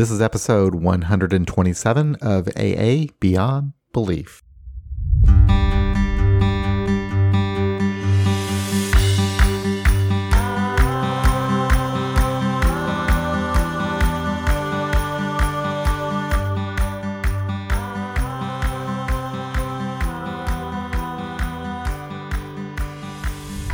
This 0.00 0.10
is 0.10 0.22
episode 0.22 0.74
127 0.76 2.14
of 2.22 2.48
AA 2.56 3.12
Beyond 3.20 3.74
Belief. 3.92 4.42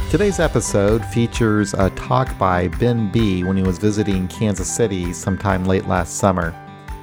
Today's 0.09 0.39
episode 0.39 1.05
features 1.05 1.75
a 1.75 1.91
talk 1.91 2.39
by 2.39 2.69
Ben 2.69 3.11
B 3.11 3.43
when 3.43 3.57
he 3.57 3.65
was 3.65 3.77
visiting 3.77 4.29
Kansas 4.29 4.73
City 4.73 5.13
sometime 5.13 5.65
late 5.65 5.89
last 5.89 6.19
summer. 6.19 6.55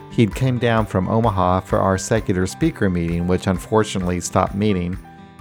He'd 0.10 0.34
came 0.34 0.58
down 0.58 0.86
from 0.86 1.10
Omaha 1.10 1.60
for 1.60 1.80
our 1.80 1.98
secular 1.98 2.48
speaker 2.48 2.90
meeting, 2.90 3.28
which 3.28 3.48
unfortunately 3.48 4.22
stopped 4.22 4.56
meeting. 4.56 4.98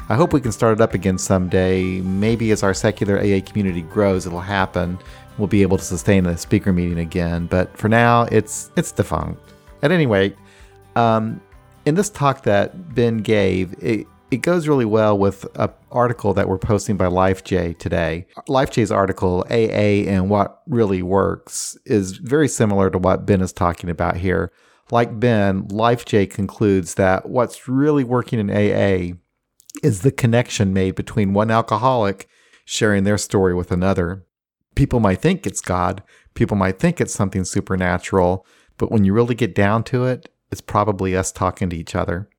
I 0.09 0.17
hope 0.17 0.33
we 0.33 0.41
can 0.41 0.51
start 0.51 0.73
it 0.73 0.81
up 0.81 0.95
again 0.95 1.17
someday. 1.17 2.01
Maybe 2.01 2.51
as 2.51 2.65
our 2.65 2.75
secular 2.75 3.21
AA 3.21 3.41
community 3.47 3.83
grows, 3.83 4.27
it'll 4.27 4.41
happen. 4.41 4.99
We'll 5.39 5.47
be 5.47 5.63
able 5.63 5.79
to 5.79 5.85
sustain 5.85 6.27
a 6.27 6.37
speaker 6.37 6.73
meeting 6.73 6.99
again. 6.99 7.47
But 7.47 7.75
for 7.79 7.89
now, 7.89 8.23
it's 8.33 8.73
it's 8.77 8.91
defunct. 8.91 9.41
At 9.83 9.93
any 9.93 10.07
rate, 10.07 10.37
um, 10.97 11.41
in 11.87 11.95
this 11.95 12.11
talk 12.11 12.43
that 12.43 12.93
Ben 12.97 13.19
gave, 13.19 13.73
it, 13.81 14.09
it 14.33 14.41
goes 14.41 14.67
really 14.67 14.87
well 14.87 15.17
with 15.17 15.47
an 15.57 15.69
article 15.91 16.33
that 16.33 16.49
we're 16.49 16.57
posting 16.57 16.97
by 16.97 17.05
LifeJ 17.05 17.79
today. 17.79 18.27
LifeJ's 18.49 18.91
article, 18.91 19.45
AA 19.51 20.09
and 20.09 20.31
What 20.31 20.63
Really 20.67 21.03
Works, 21.03 21.77
is 21.85 22.13
very 22.13 22.49
similar 22.49 22.89
to 22.89 22.97
what 22.97 23.27
Ben 23.27 23.43
is 23.43 23.53
talking 23.53 23.91
about 23.91 24.17
here. 24.17 24.51
Like 24.91 25.21
Ben, 25.21 25.65
LifeJ 25.69 26.31
concludes 26.31 26.95
that 26.95 27.29
what's 27.29 27.69
really 27.69 28.05
working 28.05 28.39
in 28.39 28.51
AA 28.51 29.17
is 29.83 30.01
the 30.01 30.11
connection 30.11 30.73
made 30.73 30.95
between 30.95 31.35
one 31.35 31.51
alcoholic 31.51 32.27
sharing 32.65 33.05
their 33.05 33.19
story 33.19 33.55
with 33.55 33.71
another. 33.71 34.25
People 34.75 34.99
might 34.99 35.21
think 35.21 35.47
it's 35.47 35.61
God, 35.61 36.03
people 36.33 36.57
might 36.57 36.79
think 36.79 37.03
it's 37.03 37.13
something 37.13 37.45
supernatural, 37.45 38.47
but 38.79 38.91
when 38.91 39.05
you 39.05 39.13
really 39.13 39.35
get 39.35 39.55
down 39.55 39.85
to 39.85 40.07
it, 40.07 40.31
it's 40.51 40.63
probably 40.63 41.15
us 41.15 41.33
talking 41.33 41.69
to 41.69 41.77
each 41.77 41.95
other. 41.95 42.31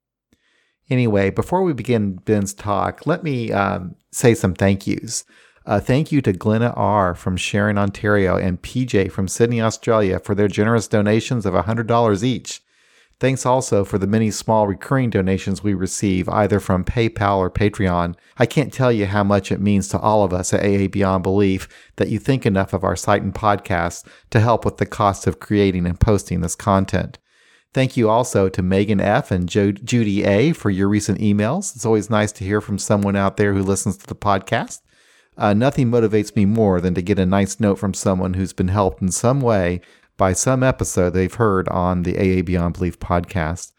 Anyway, 0.93 1.31
before 1.31 1.63
we 1.63 1.73
begin 1.73 2.17
Ben's 2.17 2.53
talk, 2.53 3.07
let 3.07 3.23
me 3.23 3.51
um, 3.51 3.95
say 4.11 4.35
some 4.35 4.53
thank 4.53 4.85
yous. 4.85 5.25
Uh, 5.65 5.79
thank 5.79 6.11
you 6.11 6.21
to 6.21 6.31
Glenna 6.31 6.71
R. 6.75 7.15
from 7.15 7.35
Sharon, 7.35 7.79
Ontario, 7.79 8.37
and 8.37 8.61
PJ 8.61 9.11
from 9.11 9.27
Sydney, 9.27 9.59
Australia 9.59 10.19
for 10.19 10.35
their 10.35 10.47
generous 10.47 10.87
donations 10.87 11.47
of 11.47 11.55
$100 11.55 12.23
each. 12.23 12.61
Thanks 13.19 13.43
also 13.43 13.83
for 13.83 13.97
the 13.97 14.05
many 14.05 14.29
small 14.29 14.67
recurring 14.67 15.09
donations 15.09 15.63
we 15.63 15.73
receive, 15.73 16.29
either 16.29 16.59
from 16.59 16.85
PayPal 16.85 17.37
or 17.37 17.49
Patreon. 17.49 18.13
I 18.37 18.45
can't 18.45 18.71
tell 18.71 18.91
you 18.91 19.07
how 19.07 19.23
much 19.23 19.51
it 19.51 19.59
means 19.59 19.87
to 19.87 19.99
all 19.99 20.23
of 20.23 20.31
us 20.31 20.53
at 20.53 20.63
AA 20.63 20.89
Beyond 20.89 21.23
Belief 21.23 21.67
that 21.95 22.09
you 22.09 22.19
think 22.19 22.45
enough 22.45 22.71
of 22.71 22.83
our 22.83 22.95
site 22.95 23.23
and 23.23 23.33
podcast 23.33 24.05
to 24.29 24.39
help 24.39 24.63
with 24.63 24.77
the 24.77 24.85
cost 24.85 25.25
of 25.25 25.39
creating 25.39 25.87
and 25.87 25.99
posting 25.99 26.41
this 26.41 26.55
content. 26.55 27.17
Thank 27.73 27.97
you 27.97 28.07
also 28.09 28.49
to 28.49 28.61
Megan 28.61 29.01
F. 29.01 29.31
and 29.31 29.49
jo- 29.49 29.71
Judy 29.71 30.23
A. 30.23 30.53
for 30.53 30.69
your 30.69 30.87
recent 30.87 31.19
emails. 31.19 31.75
It's 31.75 31.85
always 31.85 32.09
nice 32.09 32.31
to 32.33 32.43
hear 32.43 32.61
from 32.61 32.77
someone 32.77 33.15
out 33.15 33.37
there 33.37 33.53
who 33.53 33.63
listens 33.63 33.97
to 33.97 34.07
the 34.07 34.15
podcast. 34.15 34.81
Uh, 35.37 35.53
nothing 35.53 35.89
motivates 35.89 36.35
me 36.35 36.45
more 36.45 36.79
than 36.79 36.93
to 36.93 37.01
get 37.01 37.17
a 37.17 37.25
nice 37.25 37.59
note 37.59 37.79
from 37.79 37.95
someone 37.95 38.35
who's 38.35 38.53
been 38.53 38.67
helped 38.67 39.01
in 39.01 39.11
some 39.11 39.41
way 39.41 39.81
by 40.17 40.33
some 40.33 40.61
episode 40.61 41.09
they've 41.09 41.33
heard 41.33 41.67
on 41.69 42.03
the 42.03 42.15
AA 42.15 42.43
Beyond 42.43 42.75
Belief 42.75 42.99
podcast. 42.99 43.71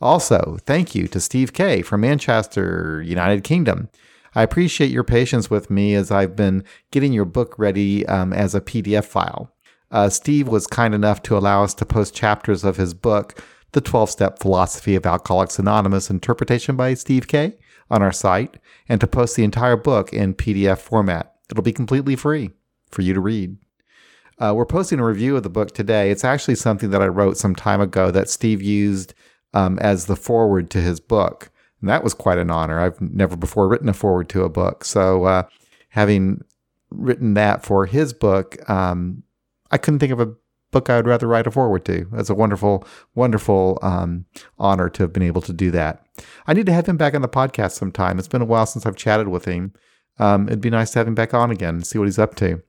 Also, 0.00 0.56
thank 0.64 0.94
you 0.94 1.06
to 1.08 1.20
Steve 1.20 1.52
K. 1.52 1.82
from 1.82 2.00
Manchester, 2.00 3.02
United 3.02 3.44
Kingdom. 3.44 3.90
I 4.34 4.42
appreciate 4.42 4.90
your 4.90 5.04
patience 5.04 5.50
with 5.50 5.70
me 5.70 5.94
as 5.94 6.10
I've 6.10 6.34
been 6.34 6.64
getting 6.90 7.12
your 7.12 7.26
book 7.26 7.54
ready 7.58 8.06
um, 8.06 8.32
as 8.32 8.54
a 8.54 8.62
PDF 8.62 9.04
file. 9.04 9.51
Uh, 9.92 10.08
Steve 10.08 10.48
was 10.48 10.66
kind 10.66 10.94
enough 10.94 11.22
to 11.22 11.36
allow 11.36 11.62
us 11.62 11.74
to 11.74 11.84
post 11.84 12.14
chapters 12.14 12.64
of 12.64 12.76
his 12.76 12.94
book, 12.94 13.40
The 13.72 13.82
12 13.82 14.10
Step 14.10 14.38
Philosophy 14.38 14.96
of 14.96 15.04
Alcoholics 15.04 15.58
Anonymous 15.58 16.08
Interpretation 16.08 16.76
by 16.76 16.94
Steve 16.94 17.28
K, 17.28 17.58
on 17.90 18.02
our 18.02 18.12
site, 18.12 18.56
and 18.88 19.00
to 19.02 19.06
post 19.06 19.36
the 19.36 19.44
entire 19.44 19.76
book 19.76 20.12
in 20.12 20.34
PDF 20.34 20.78
format. 20.78 21.34
It'll 21.50 21.62
be 21.62 21.72
completely 21.72 22.16
free 22.16 22.50
for 22.90 23.02
you 23.02 23.12
to 23.12 23.20
read. 23.20 23.58
Uh, 24.38 24.54
we're 24.56 24.64
posting 24.64 24.98
a 24.98 25.04
review 25.04 25.36
of 25.36 25.42
the 25.42 25.50
book 25.50 25.74
today. 25.74 26.10
It's 26.10 26.24
actually 26.24 26.54
something 26.54 26.90
that 26.90 27.02
I 27.02 27.06
wrote 27.06 27.36
some 27.36 27.54
time 27.54 27.82
ago 27.82 28.10
that 28.10 28.30
Steve 28.30 28.62
used 28.62 29.12
um, 29.52 29.78
as 29.80 30.06
the 30.06 30.16
foreword 30.16 30.70
to 30.70 30.80
his 30.80 31.00
book. 31.00 31.50
And 31.80 31.90
that 31.90 32.02
was 32.02 32.14
quite 32.14 32.38
an 32.38 32.50
honor. 32.50 32.80
I've 32.80 33.00
never 33.00 33.36
before 33.36 33.68
written 33.68 33.90
a 33.90 33.92
foreword 33.92 34.30
to 34.30 34.44
a 34.44 34.48
book. 34.48 34.84
So, 34.84 35.24
uh, 35.24 35.42
having 35.90 36.42
written 36.90 37.34
that 37.34 37.62
for 37.62 37.84
his 37.84 38.12
book, 38.12 38.58
um, 38.70 39.22
I 39.72 39.78
couldn't 39.78 39.98
think 40.00 40.12
of 40.12 40.20
a 40.20 40.32
book 40.70 40.88
I 40.88 40.96
would 40.96 41.06
rather 41.06 41.26
write 41.26 41.46
a 41.46 41.50
foreword 41.50 41.84
to. 41.86 42.06
That's 42.12 42.30
a 42.30 42.34
wonderful, 42.34 42.84
wonderful 43.14 43.78
um, 43.82 44.26
honor 44.58 44.88
to 44.90 45.02
have 45.02 45.12
been 45.12 45.22
able 45.22 45.42
to 45.42 45.52
do 45.52 45.70
that. 45.72 46.06
I 46.46 46.54
need 46.54 46.66
to 46.66 46.72
have 46.72 46.86
him 46.86 46.96
back 46.96 47.14
on 47.14 47.22
the 47.22 47.28
podcast 47.28 47.72
sometime. 47.72 48.18
It's 48.18 48.28
been 48.28 48.42
a 48.42 48.46
while 48.46 48.66
since 48.66 48.86
I've 48.86 48.96
chatted 48.96 49.28
with 49.28 49.44
him. 49.44 49.72
Um, 50.18 50.48
it'd 50.48 50.60
be 50.60 50.70
nice 50.70 50.90
to 50.92 50.98
have 50.98 51.08
him 51.08 51.14
back 51.14 51.34
on 51.34 51.50
again 51.50 51.76
and 51.76 51.86
see 51.86 51.98
what 51.98 52.06
he's 52.06 52.18
up 52.18 52.34
to. 52.36 52.62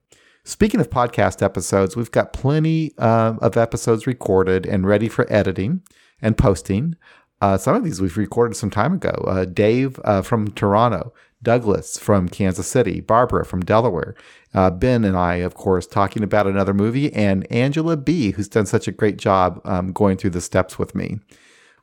Speaking 0.46 0.82
of 0.82 0.90
podcast 0.90 1.42
episodes, 1.42 1.96
we've 1.96 2.12
got 2.12 2.34
plenty 2.34 2.92
uh, 2.98 3.36
of 3.42 3.56
episodes 3.56 4.06
recorded 4.06 4.66
and 4.66 4.86
ready 4.86 5.08
for 5.08 5.32
editing 5.32 5.82
and 6.22 6.38
posting. 6.38 6.96
Uh, 7.42 7.58
some 7.58 7.76
of 7.76 7.84
these 7.84 8.02
we've 8.02 8.18
recorded 8.18 8.56
some 8.56 8.70
time 8.70 8.94
ago. 8.94 9.12
Uh, 9.28 9.46
Dave 9.46 10.00
uh, 10.04 10.22
from 10.22 10.52
Toronto, 10.52 11.14
Douglas 11.44 11.98
from 12.00 12.30
Kansas 12.30 12.68
City, 12.68 13.02
Barbara 13.02 13.46
from 13.46 13.62
Delaware, 13.62 14.16
uh, 14.54 14.70
Ben 14.70 15.04
and 15.04 15.18
I, 15.18 15.36
of 15.36 15.56
course, 15.56 15.86
talking 15.86 16.24
about 16.24 16.48
another 16.48 16.74
movie, 16.74 17.12
and 17.14 17.52
Angela 17.52 17.98
B., 17.98 18.32
who's 18.32 18.48
done 18.48 18.66
such 18.66 18.88
a 18.88 18.92
great 18.92 19.18
job 19.18 19.62
um, 19.66 19.92
going 19.92 20.18
through 20.18 20.32
the 20.32 20.42
steps 20.42 20.80
with 20.80 20.96
me. 20.96 21.20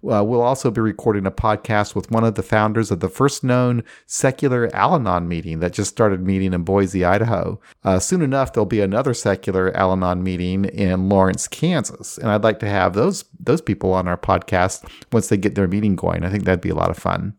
Uh, 0.03 0.25
we'll 0.25 0.41
also 0.41 0.71
be 0.71 0.81
recording 0.81 1.27
a 1.27 1.31
podcast 1.31 1.95
with 1.95 2.11
one 2.11 2.25
of 2.25 2.35
the 2.35 2.43
founders 2.43 2.91
of 2.91 3.01
the 3.01 3.09
first 3.09 3.45
known 3.45 3.85
secular 4.07 4.75
Al 4.75 4.95
Anon 4.95 5.29
meeting 5.29 5.61
that 5.61 5.75
just 5.75 5.91
started 5.91 6.27
meeting 6.27 6.55
in 6.55 6.63
Boise, 6.63 7.05
Idaho. 7.05 7.61
Uh, 7.85 7.99
soon 7.99 8.23
enough, 8.23 8.53
there'll 8.53 8.65
be 8.65 8.81
another 8.81 9.13
secular 9.13 9.77
Al 9.77 9.93
Anon 9.93 10.23
meeting 10.23 10.65
in 10.65 11.09
Lawrence, 11.09 11.47
Kansas, 11.47 12.17
and 12.17 12.31
I'd 12.31 12.45
like 12.45 12.61
to 12.61 12.69
have 12.69 12.95
those 12.95 13.25
those 13.39 13.61
people 13.61 13.93
on 13.93 14.09
our 14.09 14.17
podcast 14.17 14.89
once 15.13 15.29
they 15.29 15.37
get 15.37 15.55
their 15.55 15.69
meeting 15.69 15.97
going. 15.97 16.25
I 16.25 16.31
think 16.31 16.45
that'd 16.45 16.61
be 16.61 16.71
a 16.71 16.75
lot 16.75 16.91
of 16.91 16.97
fun. 16.97 17.35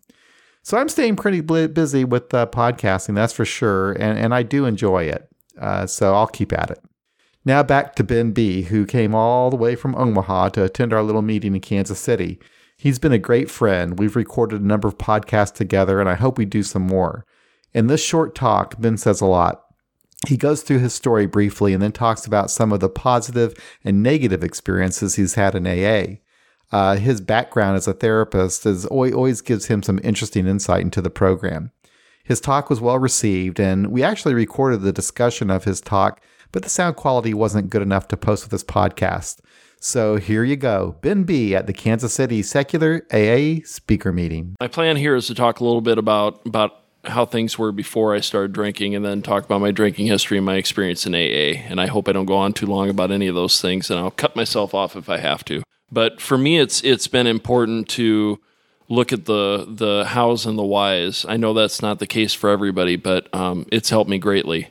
So 0.64 0.78
I'm 0.78 0.90
staying 0.90 1.16
pretty 1.16 1.42
busy 1.42 2.06
with 2.06 2.34
uh, 2.34 2.46
podcasting, 2.46 3.16
that's 3.16 3.34
for 3.34 3.46
sure, 3.46 3.94
and 3.94 4.18
and 4.18 4.34
I 4.34 4.44
do 4.44 4.66
enjoy 4.66 5.06
it. 5.06 5.28
Uh, 5.60 5.88
so 5.88 6.14
I'll 6.14 6.28
keep 6.28 6.54
at 6.54 6.72
it. 6.72 6.84
Now 7.44 7.64
back 7.64 7.96
to 7.96 8.04
Ben 8.04 8.32
B, 8.32 8.64
who 8.64 8.86
came 8.86 9.16
all 9.16 9.50
the 9.50 9.56
way 9.56 9.76
from 9.76 9.96
Omaha 9.96 10.50
to 10.50 10.64
attend 10.64 10.94
our 10.94 11.02
little 11.02 11.24
meeting 11.24 11.56
in 11.56 11.62
Kansas 11.62 12.00
City. 12.00 12.40
He's 12.78 13.00
been 13.00 13.12
a 13.12 13.20
great 13.20 13.50
friend. 13.50 13.98
We've 13.98 14.16
recorded 14.16 14.62
a 14.62 14.66
number 14.66 14.88
of 14.88 14.98
podcasts 14.98 15.54
together, 15.54 16.00
and 16.00 16.10
I 16.10 16.16
hope 16.16 16.38
we 16.38 16.46
do 16.46 16.64
some 16.64 16.84
more. 16.84 17.26
In 17.74 17.88
this 17.88 18.04
short 18.04 18.36
talk, 18.36 18.80
Ben 18.80 18.98
says 18.98 19.22
a 19.22 19.26
lot. 19.26 19.64
He 20.28 20.38
goes 20.38 20.62
through 20.62 20.80
his 20.80 20.94
story 20.94 21.26
briefly 21.26 21.74
and 21.74 21.82
then 21.82 21.92
talks 21.92 22.28
about 22.28 22.52
some 22.52 22.72
of 22.72 22.80
the 22.80 22.90
positive 22.90 23.56
and 23.84 24.04
negative 24.04 24.44
experiences 24.44 25.16
he's 25.16 25.34
had 25.34 25.56
in 25.56 25.66
AA. 25.66 26.18
Uh, 26.72 26.96
his 26.96 27.20
background 27.20 27.76
as 27.76 27.88
a 27.88 27.94
therapist 27.94 28.66
is, 28.66 28.86
always 28.86 29.42
gives 29.42 29.66
him 29.66 29.84
some 29.84 30.00
interesting 30.04 30.48
insight 30.48 30.82
into 30.82 31.02
the 31.02 31.10
program. 31.10 31.72
His 32.24 32.40
talk 32.40 32.70
was 32.70 32.80
well 32.80 33.00
received, 33.00 33.60
and 33.60 33.88
we 33.88 34.04
actually 34.04 34.34
recorded 34.34 34.82
the 34.82 34.94
discussion 34.94 35.50
of 35.50 35.66
his 35.66 35.82
talk, 35.82 36.22
but 36.52 36.64
the 36.64 36.70
sound 36.70 36.96
quality 36.96 37.34
wasn't 37.34 37.70
good 37.70 37.82
enough 37.82 38.08
to 38.10 38.18
post 38.18 38.44
with 38.44 38.52
this 38.52 38.64
podcast. 38.64 39.40
So 39.80 40.18
here 40.18 40.44
you 40.44 40.56
go 40.56 40.96
Ben 41.02 41.24
B 41.24 41.56
at 41.56 41.66
the 41.66 41.74
Kansas 41.74 42.14
City 42.14 42.44
Secular 42.44 43.06
AA 43.12 43.66
speaker 43.66 44.12
meeting. 44.12 44.56
My 44.62 44.68
plan 44.68 44.96
here 44.96 45.16
is 45.16 45.28
to 45.28 45.36
talk 45.36 45.60
a 45.60 45.64
little 45.64 45.82
bit 45.82 45.98
about, 45.98 46.40
about 46.46 46.84
how 47.06 47.26
things 47.26 47.58
were 47.58 47.72
before 47.72 48.14
I 48.14 48.20
started 48.20 48.54
drinking 48.54 48.96
and 48.96 49.04
then 49.04 49.24
talk 49.24 49.44
about 49.44 49.60
my 49.60 49.72
drinking 49.72 50.06
history 50.06 50.38
and 50.38 50.46
my 50.46 50.56
experience 50.56 51.08
in 51.08 51.16
AA. 51.16 51.66
And 51.68 51.82
I 51.82 51.88
hope 51.88 52.08
I 52.08 52.12
don't 52.12 52.28
go 52.28 52.36
on 52.36 52.54
too 52.54 52.68
long 52.68 52.90
about 52.90 53.10
any 53.10 53.28
of 53.28 53.34
those 53.34 53.60
things, 53.60 53.90
and 53.90 54.00
I'll 54.00 54.12
cut 54.12 54.36
myself 54.36 54.76
off 54.76 54.96
if 54.96 55.10
I 55.10 55.18
have 55.18 55.44
to. 55.46 55.64
But 55.92 56.22
for 56.22 56.38
me, 56.38 56.60
it's 56.60 56.84
it's 56.84 57.08
been 57.08 57.28
important 57.28 57.90
to 57.90 58.40
look 58.90 59.14
at 59.14 59.26
the 59.26 59.66
the 59.68 60.06
hows 60.06 60.46
and 60.46 60.58
the 60.58 60.64
whys. 60.64 61.26
I 61.28 61.38
know 61.38 61.54
that's 61.54 61.82
not 61.82 62.00
the 62.00 62.08
case 62.08 62.34
for 62.34 62.50
everybody, 62.50 62.96
but 62.96 63.34
um, 63.34 63.66
it's 63.72 63.90
helped 63.90 64.10
me 64.10 64.18
greatly. 64.18 64.70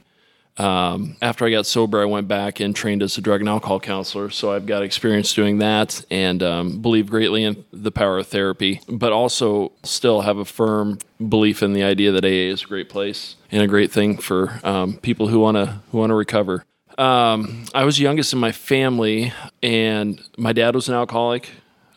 Um, 0.60 1.16
after 1.22 1.46
I 1.46 1.50
got 1.50 1.64
sober, 1.64 2.02
I 2.02 2.04
went 2.04 2.28
back 2.28 2.60
and 2.60 2.76
trained 2.76 3.02
as 3.02 3.16
a 3.16 3.22
drug 3.22 3.40
and 3.40 3.48
alcohol 3.48 3.80
counselor. 3.80 4.28
So 4.28 4.52
I've 4.52 4.66
got 4.66 4.82
experience 4.82 5.32
doing 5.32 5.58
that 5.58 6.04
and 6.10 6.42
um, 6.42 6.82
believe 6.82 7.08
greatly 7.08 7.44
in 7.44 7.64
the 7.72 7.90
power 7.90 8.18
of 8.18 8.26
therapy, 8.26 8.82
but 8.86 9.10
also 9.10 9.72
still 9.84 10.20
have 10.22 10.36
a 10.36 10.44
firm 10.44 10.98
belief 11.26 11.62
in 11.62 11.72
the 11.72 11.82
idea 11.82 12.12
that 12.12 12.24
AA 12.24 12.52
is 12.52 12.64
a 12.64 12.66
great 12.66 12.90
place 12.90 13.36
and 13.50 13.62
a 13.62 13.66
great 13.66 13.90
thing 13.90 14.18
for 14.18 14.60
um, 14.62 14.98
people 14.98 15.28
who 15.28 15.40
want 15.40 15.56
to 15.56 15.80
who 15.92 15.98
want 15.98 16.10
to 16.10 16.14
recover. 16.14 16.64
Um, 16.98 17.64
I 17.74 17.84
was 17.84 17.98
youngest 17.98 18.32
in 18.32 18.38
my 18.38 18.52
family, 18.52 19.32
and 19.62 20.20
my 20.36 20.52
dad 20.52 20.74
was 20.74 20.88
an 20.88 20.94
alcoholic. 20.94 21.48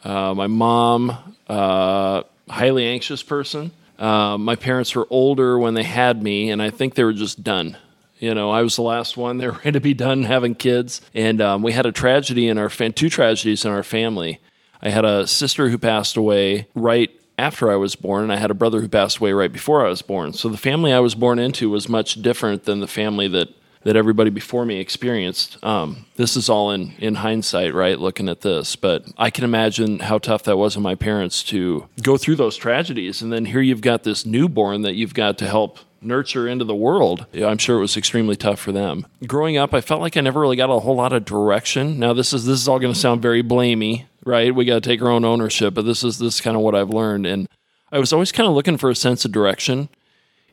Uh, 0.03 0.33
my 0.33 0.47
mom, 0.47 1.35
uh, 1.47 2.23
highly 2.49 2.85
anxious 2.85 3.23
person. 3.23 3.71
Uh, 3.97 4.37
my 4.37 4.55
parents 4.55 4.95
were 4.95 5.07
older 5.09 5.57
when 5.57 5.73
they 5.73 5.83
had 5.83 6.21
me, 6.21 6.49
and 6.49 6.61
I 6.61 6.69
think 6.69 6.95
they 6.95 7.03
were 7.03 7.13
just 7.13 7.43
done. 7.43 7.77
You 8.19 8.33
know, 8.33 8.51
I 8.51 8.61
was 8.61 8.75
the 8.75 8.81
last 8.81 9.17
one. 9.17 9.37
They 9.39 9.47
were 9.47 9.53
ready 9.53 9.71
to 9.73 9.79
be 9.81 9.93
done 9.93 10.23
having 10.23 10.55
kids, 10.55 11.01
and 11.13 11.41
um, 11.41 11.61
we 11.61 11.73
had 11.73 11.85
a 11.85 11.91
tragedy 11.91 12.47
in 12.47 12.57
our 12.57 12.69
fam- 12.69 12.93
two 12.93 13.09
tragedies 13.09 13.65
in 13.65 13.71
our 13.71 13.83
family. 13.83 14.39
I 14.81 14.89
had 14.89 15.05
a 15.05 15.27
sister 15.27 15.69
who 15.69 15.77
passed 15.77 16.17
away 16.17 16.67
right 16.75 17.09
after 17.37 17.71
I 17.71 17.75
was 17.75 17.95
born, 17.95 18.23
and 18.23 18.33
I 18.33 18.37
had 18.37 18.51
a 18.51 18.55
brother 18.55 18.81
who 18.81 18.87
passed 18.87 19.17
away 19.17 19.33
right 19.33 19.51
before 19.51 19.85
I 19.85 19.89
was 19.89 20.01
born. 20.01 20.33
So 20.33 20.49
the 20.49 20.57
family 20.57 20.93
I 20.93 20.99
was 20.99 21.15
born 21.15 21.39
into 21.39 21.69
was 21.69 21.89
much 21.89 22.21
different 22.21 22.65
than 22.65 22.79
the 22.79 22.87
family 22.87 23.27
that 23.29 23.49
that 23.83 23.95
everybody 23.95 24.29
before 24.29 24.65
me 24.65 24.79
experienced. 24.79 25.63
Um, 25.63 26.05
this 26.15 26.35
is 26.35 26.49
all 26.49 26.71
in 26.71 26.93
in 26.99 27.15
hindsight, 27.15 27.73
right? 27.73 27.99
Looking 27.99 28.29
at 28.29 28.41
this, 28.41 28.75
but 28.75 29.05
I 29.17 29.29
can 29.29 29.43
imagine 29.43 29.99
how 29.99 30.17
tough 30.17 30.43
that 30.43 30.57
was 30.57 30.75
on 30.75 30.83
my 30.83 30.95
parents 30.95 31.43
to 31.43 31.87
go 32.01 32.17
through 32.17 32.35
those 32.35 32.57
tragedies, 32.57 33.21
and 33.21 33.31
then 33.31 33.45
here 33.45 33.61
you've 33.61 33.81
got 33.81 34.03
this 34.03 34.25
newborn 34.25 34.81
that 34.83 34.95
you've 34.95 35.13
got 35.13 35.37
to 35.39 35.47
help 35.47 35.79
nurture 36.01 36.47
into 36.47 36.65
the 36.65 36.75
world. 36.75 37.25
I'm 37.33 37.57
sure 37.57 37.77
it 37.77 37.81
was 37.81 37.95
extremely 37.95 38.35
tough 38.35 38.59
for 38.59 38.71
them. 38.71 39.05
Growing 39.25 39.57
up, 39.57 39.73
I 39.73 39.79
felt 39.79 40.01
like 40.01 40.17
I 40.17 40.21
never 40.21 40.41
really 40.41 40.57
got 40.57 40.69
a 40.69 40.79
whole 40.79 40.95
lot 40.95 41.13
of 41.13 41.23
direction. 41.23 41.99
Now 41.99 42.13
this 42.13 42.33
is 42.33 42.45
this 42.45 42.59
is 42.59 42.67
all 42.67 42.79
going 42.79 42.93
to 42.93 42.99
sound 42.99 43.21
very 43.21 43.43
blamey, 43.43 44.05
right? 44.25 44.53
We 44.53 44.65
got 44.65 44.83
to 44.83 44.89
take 44.89 45.01
our 45.01 45.09
own 45.09 45.25
ownership, 45.25 45.73
but 45.73 45.85
this 45.85 46.03
is 46.03 46.19
this 46.19 46.35
is 46.35 46.41
kind 46.41 46.57
of 46.57 46.61
what 46.61 46.75
I've 46.75 46.89
learned 46.89 47.25
and 47.25 47.47
I 47.93 47.99
was 47.99 48.11
always 48.11 48.31
kind 48.31 48.49
of 48.49 48.55
looking 48.55 48.77
for 48.77 48.89
a 48.89 48.95
sense 48.95 49.23
of 49.23 49.31
direction. 49.31 49.87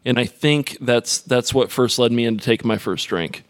And 0.04 0.18
I 0.18 0.24
think 0.24 0.78
that's 0.80 1.20
that's 1.20 1.52
what 1.52 1.70
first 1.70 1.98
led 1.98 2.12
me 2.12 2.24
into 2.24 2.44
taking 2.44 2.68
my 2.68 2.78
first 2.78 3.08
drink. 3.08 3.44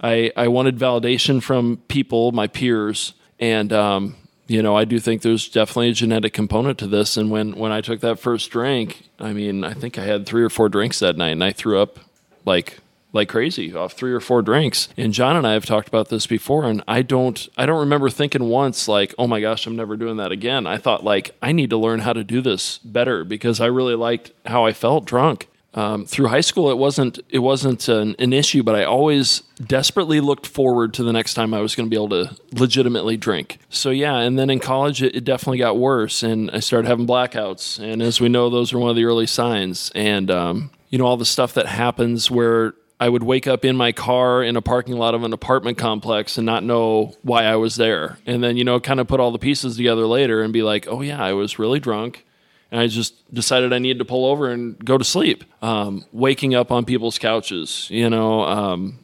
I, 0.00 0.32
I 0.36 0.48
wanted 0.48 0.78
validation 0.78 1.42
from 1.42 1.78
people, 1.88 2.30
my 2.32 2.46
peers, 2.46 3.14
and 3.40 3.72
um, 3.72 4.16
you 4.46 4.62
know, 4.62 4.76
I 4.76 4.84
do 4.84 4.98
think 4.98 5.22
there's 5.22 5.48
definitely 5.48 5.90
a 5.90 5.94
genetic 5.94 6.32
component 6.32 6.78
to 6.78 6.86
this. 6.86 7.16
And 7.16 7.30
when, 7.30 7.52
when 7.56 7.72
I 7.72 7.80
took 7.80 8.00
that 8.00 8.18
first 8.18 8.50
drink, 8.50 9.08
I 9.18 9.32
mean, 9.32 9.64
I 9.64 9.72
think 9.72 9.98
I 9.98 10.04
had 10.04 10.26
three 10.26 10.42
or 10.42 10.50
four 10.50 10.68
drinks 10.68 10.98
that 10.98 11.16
night 11.16 11.30
and 11.30 11.42
I 11.42 11.52
threw 11.52 11.80
up 11.80 11.98
like 12.44 12.78
like 13.14 13.28
crazy 13.28 13.72
off 13.72 13.92
three 13.92 14.12
or 14.12 14.18
four 14.18 14.42
drinks. 14.42 14.88
And 14.96 15.12
John 15.12 15.36
and 15.36 15.46
I 15.46 15.52
have 15.52 15.64
talked 15.64 15.86
about 15.86 16.08
this 16.08 16.26
before, 16.26 16.64
and 16.64 16.82
I 16.88 17.02
don't 17.02 17.48
I 17.56 17.64
don't 17.64 17.78
remember 17.78 18.10
thinking 18.10 18.44
once 18.48 18.88
like, 18.88 19.14
oh 19.18 19.28
my 19.28 19.40
gosh, 19.40 19.66
I'm 19.66 19.76
never 19.76 19.96
doing 19.96 20.16
that 20.16 20.32
again. 20.32 20.66
I 20.66 20.78
thought 20.78 21.04
like 21.04 21.34
I 21.40 21.52
need 21.52 21.70
to 21.70 21.76
learn 21.78 22.00
how 22.00 22.12
to 22.12 22.24
do 22.24 22.42
this 22.42 22.78
better 22.78 23.24
because 23.24 23.60
I 23.60 23.66
really 23.66 23.94
liked 23.94 24.32
how 24.44 24.66
I 24.66 24.72
felt 24.72 25.06
drunk 25.06 25.48
um, 25.74 26.06
through 26.06 26.28
high 26.28 26.40
school 26.40 26.70
it 26.70 26.78
wasn't 26.78 27.18
it 27.28 27.40
wasn't 27.40 27.88
an, 27.88 28.14
an, 28.18 28.32
issue 28.32 28.62
but 28.62 28.74
i 28.74 28.84
always 28.84 29.42
desperately 29.64 30.20
looked 30.20 30.46
forward 30.46 30.94
to 30.94 31.02
the 31.02 31.12
next 31.12 31.34
time 31.34 31.52
i 31.52 31.60
was 31.60 31.74
going 31.74 31.86
to 31.86 31.90
be 31.90 31.96
able 31.96 32.08
to 32.08 32.36
legitimately 32.52 33.16
drink. 33.16 33.58
So 33.68 33.90
yeah 33.90 34.18
and 34.18 34.38
then 34.38 34.50
in 34.50 34.60
college 34.60 35.02
it, 35.02 35.14
it, 35.16 35.24
definitely 35.24 35.58
got 35.58 35.76
worse 35.76 36.22
and 36.22 36.50
i 36.52 36.60
started 36.60 36.88
having 36.88 37.06
blackouts. 37.06 37.78
And 37.78 38.02
as 38.02 38.20
we 38.20 38.28
know 38.28 38.50
those 38.50 38.72
are 38.72 38.78
one 38.78 38.90
of 38.90 38.96
the 38.96 39.04
early 39.04 39.26
signs. 39.26 39.90
And 39.94 40.30
um, 40.30 40.70
you 40.90 40.98
know 40.98 41.06
all 41.06 41.16
the 41.16 41.24
stuff 41.24 41.54
that 41.54 41.66
happens 41.66 42.30
where 42.30 42.74
I 43.00 43.08
would 43.08 43.24
wake 43.24 43.46
up 43.46 43.64
in 43.64 43.76
my 43.76 43.90
car 43.90 44.42
in 44.42 44.56
a 44.56 44.62
parking 44.62 44.96
lot 44.96 45.14
of 45.14 45.24
an 45.24 45.32
apartment 45.32 45.76
complex 45.76 46.38
and 46.38 46.46
not 46.46 46.62
know 46.62 47.16
why 47.22 47.44
I 47.44 47.56
was 47.56 47.74
there. 47.74 48.18
And 48.24 48.42
then, 48.42 48.56
you 48.56 48.62
know, 48.62 48.78
kind 48.78 49.00
of 49.00 49.08
put 49.08 49.18
all 49.18 49.32
the 49.32 49.38
pieces 49.38 49.76
together 49.76 50.06
later 50.06 50.42
and 50.42 50.52
be 50.52 50.62
like, 50.62 50.86
oh, 50.88 51.00
yeah, 51.02 51.22
I 51.22 51.32
was 51.32 51.58
really 51.58 51.80
drunk 51.80 52.24
and 52.74 52.82
I 52.82 52.88
just 52.88 53.32
decided 53.32 53.72
I 53.72 53.78
needed 53.78 54.00
to 54.00 54.04
pull 54.04 54.26
over 54.26 54.50
and 54.50 54.76
go 54.84 54.98
to 54.98 55.04
sleep. 55.04 55.44
Um, 55.62 56.06
waking 56.10 56.56
up 56.56 56.72
on 56.72 56.84
people's 56.84 57.20
couches, 57.20 57.86
you 57.88 58.10
know, 58.10 58.42
um, 58.42 58.98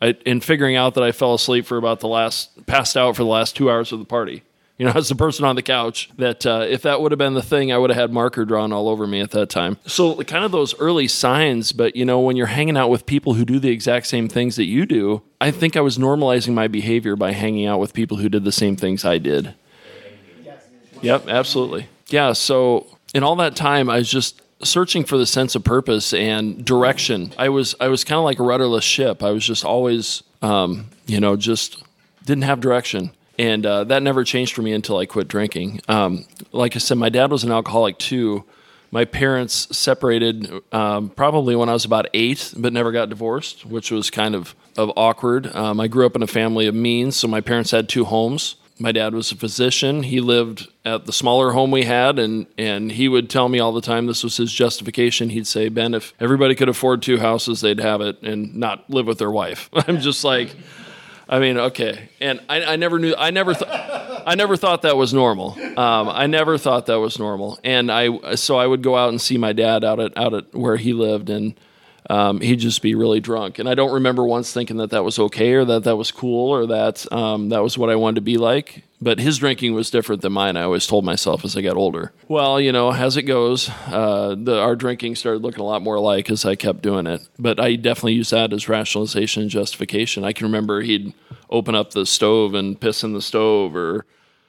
I, 0.00 0.16
and 0.26 0.44
figuring 0.44 0.76
out 0.76 0.94
that 0.94 1.02
I 1.02 1.10
fell 1.10 1.34
asleep 1.34 1.66
for 1.66 1.76
about 1.76 1.98
the 1.98 2.06
last, 2.06 2.66
passed 2.66 2.96
out 2.96 3.16
for 3.16 3.24
the 3.24 3.28
last 3.28 3.56
two 3.56 3.68
hours 3.68 3.90
of 3.90 3.98
the 3.98 4.04
party. 4.04 4.44
You 4.78 4.86
know, 4.86 4.92
as 4.94 5.08
the 5.08 5.16
person 5.16 5.44
on 5.44 5.56
the 5.56 5.62
couch, 5.62 6.08
that 6.18 6.46
uh, 6.46 6.64
if 6.68 6.82
that 6.82 7.00
would 7.00 7.10
have 7.10 7.18
been 7.18 7.34
the 7.34 7.42
thing, 7.42 7.72
I 7.72 7.78
would 7.78 7.90
have 7.90 7.96
had 7.96 8.12
marker 8.12 8.44
drawn 8.44 8.72
all 8.72 8.88
over 8.88 9.08
me 9.08 9.20
at 9.20 9.32
that 9.32 9.50
time. 9.50 9.76
So, 9.86 10.22
kind 10.22 10.44
of 10.44 10.52
those 10.52 10.78
early 10.78 11.08
signs, 11.08 11.72
but 11.72 11.96
you 11.96 12.04
know, 12.04 12.20
when 12.20 12.36
you're 12.36 12.46
hanging 12.46 12.76
out 12.76 12.90
with 12.90 13.06
people 13.06 13.34
who 13.34 13.44
do 13.44 13.58
the 13.58 13.70
exact 13.70 14.06
same 14.06 14.28
things 14.28 14.54
that 14.54 14.66
you 14.66 14.86
do, 14.86 15.22
I 15.40 15.50
think 15.50 15.76
I 15.76 15.80
was 15.80 15.98
normalizing 15.98 16.54
my 16.54 16.68
behavior 16.68 17.16
by 17.16 17.32
hanging 17.32 17.66
out 17.66 17.80
with 17.80 17.92
people 17.92 18.18
who 18.18 18.28
did 18.28 18.44
the 18.44 18.52
same 18.52 18.76
things 18.76 19.04
I 19.04 19.18
did. 19.18 19.56
Yep, 21.02 21.28
absolutely. 21.28 21.88
Yeah, 22.08 22.34
so 22.34 22.98
in 23.14 23.22
all 23.22 23.36
that 23.36 23.56
time, 23.56 23.90
I 23.90 23.96
was 23.96 24.10
just 24.10 24.40
searching 24.62 25.04
for 25.04 25.16
the 25.16 25.26
sense 25.26 25.54
of 25.54 25.64
purpose 25.64 26.12
and 26.12 26.64
direction. 26.64 27.32
I 27.38 27.48
was 27.48 27.74
I 27.80 27.88
was 27.88 28.04
kind 28.04 28.18
of 28.18 28.24
like 28.24 28.38
a 28.38 28.42
rudderless 28.42 28.84
ship. 28.84 29.22
I 29.22 29.30
was 29.30 29.44
just 29.44 29.64
always, 29.64 30.22
um, 30.42 30.86
you 31.06 31.20
know, 31.20 31.36
just 31.36 31.82
didn't 32.24 32.44
have 32.44 32.60
direction, 32.60 33.10
and 33.38 33.64
uh, 33.64 33.84
that 33.84 34.02
never 34.02 34.24
changed 34.24 34.54
for 34.54 34.62
me 34.62 34.72
until 34.72 34.98
I 34.98 35.06
quit 35.06 35.28
drinking. 35.28 35.80
Um, 35.88 36.26
like 36.52 36.76
I 36.76 36.78
said, 36.78 36.98
my 36.98 37.08
dad 37.08 37.30
was 37.30 37.44
an 37.44 37.52
alcoholic 37.52 37.98
too. 37.98 38.44
My 38.92 39.04
parents 39.04 39.76
separated 39.76 40.50
um, 40.72 41.10
probably 41.10 41.54
when 41.54 41.68
I 41.68 41.72
was 41.72 41.84
about 41.84 42.08
eight, 42.12 42.52
but 42.56 42.72
never 42.72 42.90
got 42.90 43.08
divorced, 43.08 43.64
which 43.64 43.90
was 43.90 44.10
kind 44.10 44.34
of 44.34 44.54
of 44.76 44.92
awkward. 44.96 45.54
Um, 45.54 45.80
I 45.80 45.88
grew 45.88 46.06
up 46.06 46.16
in 46.16 46.22
a 46.22 46.26
family 46.26 46.66
of 46.66 46.74
means, 46.74 47.16
so 47.16 47.28
my 47.28 47.40
parents 47.40 47.70
had 47.70 47.88
two 47.88 48.04
homes 48.04 48.56
my 48.80 48.92
dad 48.92 49.14
was 49.14 49.30
a 49.30 49.36
physician. 49.36 50.02
He 50.02 50.20
lived 50.20 50.68
at 50.84 51.04
the 51.04 51.12
smaller 51.12 51.52
home 51.52 51.70
we 51.70 51.84
had, 51.84 52.18
and 52.18 52.46
and 52.56 52.92
he 52.92 53.08
would 53.08 53.28
tell 53.28 53.48
me 53.48 53.60
all 53.60 53.72
the 53.72 53.80
time 53.80 54.06
this 54.06 54.24
was 54.24 54.38
his 54.38 54.52
justification. 54.52 55.30
He'd 55.30 55.46
say, 55.46 55.68
"Ben, 55.68 55.94
if 55.94 56.14
everybody 56.18 56.54
could 56.54 56.68
afford 56.68 57.02
two 57.02 57.18
houses, 57.18 57.60
they'd 57.60 57.80
have 57.80 58.00
it 58.00 58.22
and 58.22 58.54
not 58.56 58.88
live 58.88 59.06
with 59.06 59.18
their 59.18 59.30
wife." 59.30 59.68
I'm 59.74 60.00
just 60.00 60.24
like, 60.24 60.56
I 61.28 61.38
mean, 61.38 61.58
okay. 61.58 62.08
And 62.20 62.40
I, 62.48 62.64
I 62.64 62.76
never 62.76 62.98
knew. 62.98 63.14
I 63.16 63.30
never 63.30 63.54
thought. 63.54 64.22
I 64.26 64.34
never 64.34 64.56
thought 64.56 64.82
that 64.82 64.96
was 64.96 65.14
normal. 65.14 65.56
Um, 65.78 66.08
I 66.08 66.26
never 66.26 66.58
thought 66.58 66.86
that 66.86 66.96
was 66.98 67.18
normal. 67.18 67.58
And 67.62 67.90
I 67.90 68.34
so 68.34 68.56
I 68.56 68.66
would 68.66 68.82
go 68.82 68.96
out 68.96 69.10
and 69.10 69.20
see 69.20 69.38
my 69.38 69.52
dad 69.52 69.84
out 69.84 70.00
at 70.00 70.16
out 70.16 70.34
at 70.34 70.54
where 70.54 70.76
he 70.76 70.92
lived 70.92 71.30
and 71.30 71.54
um, 72.08 72.40
he'd 72.40 72.60
just 72.60 72.82
be 72.82 72.94
really 72.94 73.20
drunk. 73.20 73.58
And 73.58 73.68
I 73.68 73.74
don't 73.74 73.92
remember 73.92 74.24
once 74.24 74.52
thinking 74.52 74.78
that 74.78 74.90
that 74.90 75.04
was 75.04 75.18
okay 75.18 75.52
or 75.52 75.64
that 75.64 75.84
that 75.84 75.96
was 75.96 76.10
cool 76.10 76.50
or 76.50 76.66
that 76.66 77.10
um, 77.12 77.50
that 77.50 77.62
was 77.62 77.76
what 77.76 77.90
I 77.90 77.96
wanted 77.96 78.16
to 78.16 78.20
be 78.22 78.38
like. 78.38 78.84
But 79.02 79.18
his 79.18 79.38
drinking 79.38 79.74
was 79.74 79.90
different 79.90 80.20
than 80.20 80.32
mine. 80.32 80.56
I 80.56 80.62
always 80.62 80.86
told 80.86 81.04
myself 81.04 81.44
as 81.44 81.56
I 81.56 81.62
got 81.62 81.76
older. 81.76 82.12
Well, 82.28 82.60
you 82.60 82.70
know, 82.70 82.92
as 82.92 83.16
it 83.16 83.22
goes, 83.22 83.70
uh, 83.86 84.34
the, 84.38 84.60
our 84.60 84.76
drinking 84.76 85.16
started 85.16 85.42
looking 85.42 85.60
a 85.60 85.66
lot 85.66 85.82
more 85.82 85.98
like 85.98 86.30
as 86.30 86.44
I 86.44 86.54
kept 86.54 86.82
doing 86.82 87.06
it. 87.06 87.26
But 87.38 87.58
I 87.58 87.76
definitely 87.76 88.14
used 88.14 88.30
that 88.32 88.52
as 88.52 88.68
rationalization 88.68 89.42
and 89.42 89.50
justification. 89.50 90.24
I 90.24 90.32
can 90.32 90.46
remember 90.46 90.82
he'd 90.82 91.14
open 91.48 91.74
up 91.74 91.92
the 91.92 92.06
stove 92.06 92.54
and 92.54 92.80
piss 92.80 93.02
in 93.02 93.12
the 93.12 93.22
stove 93.22 93.74
or 93.74 94.06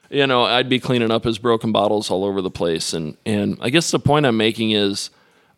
you 0.09 0.27
know 0.27 0.43
i'd 0.43 0.69
be 0.69 0.79
cleaning 0.79 1.11
up 1.11 1.23
his 1.23 1.39
broken 1.39 1.71
bottles 1.71 2.11
all 2.11 2.23
over 2.23 2.41
the 2.41 2.51
place 2.51 2.93
and 2.93 3.17
and 3.25 3.57
i 3.59 3.69
guess 3.69 3.91
the 3.91 3.99
point 3.99 4.25
i'm 4.25 4.37
making 4.37 4.71
is 4.71 5.09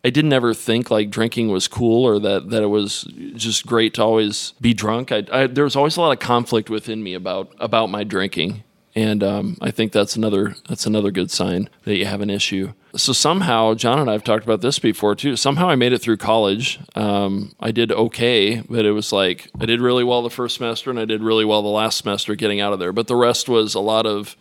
I 0.04 0.10
didn't 0.10 0.34
ever 0.34 0.52
think 0.52 0.90
like 0.90 1.08
drinking 1.08 1.48
was 1.48 1.66
cool 1.66 2.04
or 2.04 2.18
that, 2.18 2.50
that 2.50 2.62
it 2.62 2.66
was 2.66 3.04
just 3.34 3.66
great 3.66 3.94
to 3.94 4.02
always 4.02 4.52
be 4.60 4.74
drunk. 4.74 5.10
I, 5.10 5.24
I, 5.32 5.46
there 5.46 5.64
was 5.64 5.76
always 5.76 5.96
a 5.96 6.02
lot 6.02 6.12
of 6.12 6.18
conflict 6.18 6.68
within 6.68 7.02
me 7.02 7.14
about 7.14 7.52
about 7.58 7.88
my 7.88 8.04
drinking, 8.04 8.64
and 8.94 9.24
um, 9.24 9.56
I 9.62 9.70
think 9.70 9.92
that's 9.92 10.14
another 10.14 10.56
that's 10.68 10.84
another 10.84 11.10
good 11.10 11.30
sign 11.30 11.70
that 11.84 11.96
you 11.96 12.04
have 12.04 12.20
an 12.20 12.28
issue. 12.28 12.74
So 12.96 13.14
somehow, 13.14 13.74
John 13.74 13.98
and 13.98 14.10
I 14.10 14.12
have 14.12 14.22
talked 14.22 14.44
about 14.44 14.60
this 14.60 14.78
before 14.78 15.14
too. 15.14 15.36
Somehow 15.36 15.70
I 15.70 15.74
made 15.74 15.94
it 15.94 16.00
through 16.00 16.18
college. 16.18 16.80
Um, 16.94 17.52
I 17.58 17.70
did 17.70 17.90
okay, 17.90 18.60
but 18.60 18.84
it 18.84 18.92
was 18.92 19.10
like 19.10 19.50
I 19.58 19.64
did 19.64 19.80
really 19.80 20.04
well 20.04 20.22
the 20.22 20.28
first 20.28 20.56
semester 20.56 20.90
and 20.90 21.00
I 21.00 21.06
did 21.06 21.22
really 21.22 21.46
well 21.46 21.62
the 21.62 21.68
last 21.68 21.96
semester 21.96 22.34
getting 22.34 22.60
out 22.60 22.74
of 22.74 22.78
there. 22.78 22.92
But 22.92 23.06
the 23.06 23.16
rest 23.16 23.48
was 23.48 23.74
a 23.74 23.80
lot 23.80 24.04
of 24.04 24.36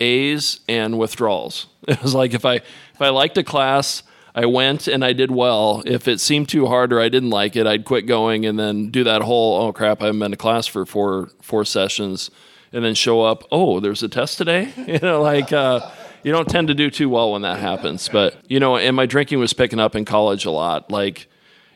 A's 0.00 0.58
and 0.68 0.98
withdrawals. 0.98 1.66
It 1.88 2.02
was 2.02 2.14
like 2.14 2.34
if 2.34 2.44
I 2.44 2.56
if 2.56 3.00
I 3.00 3.08
liked 3.08 3.38
a 3.38 3.44
class 3.44 4.02
I 4.38 4.46
went 4.46 4.86
and 4.86 5.04
I 5.04 5.14
did 5.14 5.32
well. 5.32 5.82
If 5.84 6.06
it 6.06 6.20
seemed 6.20 6.48
too 6.48 6.66
hard 6.66 6.92
or 6.92 7.00
I 7.00 7.08
didn't 7.08 7.30
like 7.30 7.56
it, 7.56 7.66
I'd 7.66 7.84
quit 7.84 8.06
going 8.06 8.46
and 8.46 8.56
then 8.56 8.88
do 8.88 9.02
that 9.02 9.22
whole 9.22 9.60
oh 9.60 9.72
crap, 9.72 10.00
I 10.00 10.06
haven't 10.06 10.20
been 10.20 10.30
to 10.30 10.36
class 10.36 10.68
for 10.68 10.86
four 10.86 11.30
four 11.42 11.64
sessions, 11.64 12.30
and 12.72 12.84
then 12.84 12.94
show 12.94 13.22
up. 13.22 13.42
Oh, 13.50 13.80
there's 13.80 14.04
a 14.04 14.08
test 14.08 14.38
today. 14.38 14.72
You 14.86 15.00
know, 15.00 15.22
like 15.22 15.52
uh, 15.52 15.90
you 16.22 16.30
don't 16.30 16.48
tend 16.48 16.68
to 16.68 16.74
do 16.74 16.88
too 16.88 17.08
well 17.08 17.32
when 17.32 17.42
that 17.42 17.58
happens. 17.58 18.08
But 18.08 18.36
you 18.48 18.60
know, 18.60 18.76
and 18.76 18.94
my 18.94 19.06
drinking 19.06 19.40
was 19.40 19.52
picking 19.52 19.80
up 19.80 19.96
in 19.96 20.04
college 20.04 20.44
a 20.44 20.52
lot. 20.52 20.88
Like 20.88 21.26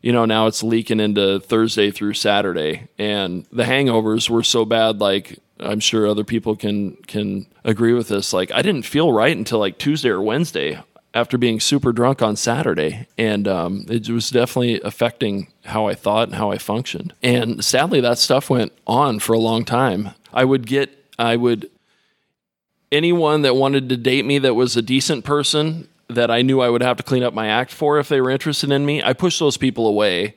you 0.00 0.12
know, 0.12 0.24
now 0.24 0.46
it's 0.46 0.62
leaking 0.62 1.00
into 1.00 1.40
Thursday 1.40 1.90
through 1.90 2.14
Saturday, 2.14 2.86
and 2.96 3.44
the 3.50 3.64
hangovers 3.64 4.30
were 4.30 4.44
so 4.44 4.64
bad. 4.64 5.00
Like 5.00 5.36
I'm 5.58 5.80
sure 5.80 6.06
other 6.06 6.22
people 6.22 6.54
can 6.54 6.94
can 7.08 7.48
agree 7.64 7.92
with 7.92 8.06
this. 8.06 8.32
Like 8.32 8.52
I 8.52 8.62
didn't 8.62 8.86
feel 8.86 9.12
right 9.12 9.36
until 9.36 9.58
like 9.58 9.78
Tuesday 9.78 10.10
or 10.10 10.22
Wednesday 10.22 10.80
after 11.14 11.36
being 11.36 11.60
super 11.60 11.92
drunk 11.92 12.22
on 12.22 12.36
Saturday, 12.36 13.06
and 13.18 13.46
um, 13.46 13.84
it 13.88 14.08
was 14.08 14.30
definitely 14.30 14.80
affecting 14.82 15.48
how 15.64 15.86
I 15.86 15.94
thought 15.94 16.28
and 16.28 16.36
how 16.36 16.50
I 16.50 16.58
functioned. 16.58 17.12
And 17.22 17.64
sadly, 17.64 18.00
that 18.00 18.18
stuff 18.18 18.48
went 18.48 18.72
on 18.86 19.18
for 19.18 19.34
a 19.34 19.38
long 19.38 19.64
time. 19.64 20.10
I 20.32 20.44
would 20.44 20.66
get, 20.66 20.90
I 21.18 21.36
would, 21.36 21.70
anyone 22.90 23.42
that 23.42 23.56
wanted 23.56 23.88
to 23.90 23.96
date 23.96 24.24
me 24.24 24.38
that 24.38 24.54
was 24.54 24.76
a 24.76 24.82
decent 24.82 25.24
person 25.24 25.88
that 26.08 26.30
I 26.30 26.42
knew 26.42 26.60
I 26.60 26.68
would 26.68 26.82
have 26.82 26.96
to 26.96 27.02
clean 27.02 27.22
up 27.22 27.34
my 27.34 27.48
act 27.48 27.70
for 27.72 27.98
if 27.98 28.08
they 28.08 28.20
were 28.20 28.30
interested 28.30 28.70
in 28.70 28.86
me, 28.86 29.02
I 29.02 29.12
pushed 29.12 29.38
those 29.38 29.56
people 29.56 29.86
away. 29.86 30.34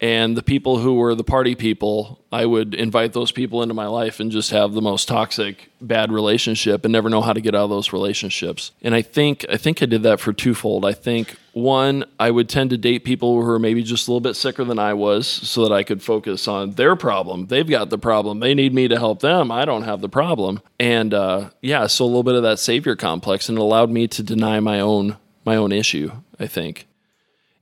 And 0.00 0.36
the 0.36 0.44
people 0.44 0.78
who 0.78 0.94
were 0.94 1.14
the 1.14 1.24
party 1.24 1.56
people, 1.56 2.20
I 2.30 2.46
would 2.46 2.74
invite 2.74 3.14
those 3.14 3.32
people 3.32 3.62
into 3.62 3.74
my 3.74 3.86
life 3.86 4.20
and 4.20 4.30
just 4.30 4.50
have 4.50 4.72
the 4.72 4.80
most 4.80 5.08
toxic, 5.08 5.70
bad 5.80 6.12
relationship 6.12 6.84
and 6.84 6.92
never 6.92 7.10
know 7.10 7.20
how 7.20 7.32
to 7.32 7.40
get 7.40 7.54
out 7.54 7.64
of 7.64 7.70
those 7.70 7.92
relationships. 7.92 8.70
And 8.80 8.94
I 8.94 9.02
think 9.02 9.44
I 9.50 9.56
think 9.56 9.82
I 9.82 9.86
did 9.86 10.04
that 10.04 10.20
for 10.20 10.32
twofold. 10.32 10.84
I 10.84 10.92
think 10.92 11.36
one, 11.52 12.04
I 12.20 12.30
would 12.30 12.48
tend 12.48 12.70
to 12.70 12.78
date 12.78 13.04
people 13.04 13.42
who 13.42 13.50
are 13.50 13.58
maybe 13.58 13.82
just 13.82 14.06
a 14.06 14.10
little 14.12 14.20
bit 14.20 14.36
sicker 14.36 14.64
than 14.64 14.78
I 14.78 14.94
was 14.94 15.26
so 15.26 15.64
that 15.64 15.72
I 15.72 15.82
could 15.82 16.00
focus 16.00 16.46
on 16.46 16.72
their 16.72 16.94
problem. 16.94 17.46
They've 17.46 17.68
got 17.68 17.90
the 17.90 17.98
problem. 17.98 18.38
They 18.38 18.54
need 18.54 18.72
me 18.72 18.86
to 18.86 18.98
help 18.98 19.20
them. 19.20 19.50
I 19.50 19.64
don't 19.64 19.82
have 19.82 20.00
the 20.00 20.08
problem. 20.08 20.60
And 20.78 21.12
uh, 21.12 21.50
yeah, 21.60 21.88
so 21.88 22.04
a 22.04 22.06
little 22.06 22.22
bit 22.22 22.36
of 22.36 22.44
that 22.44 22.60
savior 22.60 22.94
complex 22.94 23.48
and 23.48 23.58
it 23.58 23.60
allowed 23.60 23.90
me 23.90 24.06
to 24.08 24.22
deny 24.22 24.60
my 24.60 24.78
own 24.78 25.16
my 25.44 25.56
own 25.56 25.72
issue, 25.72 26.12
I 26.38 26.46
think 26.46 26.86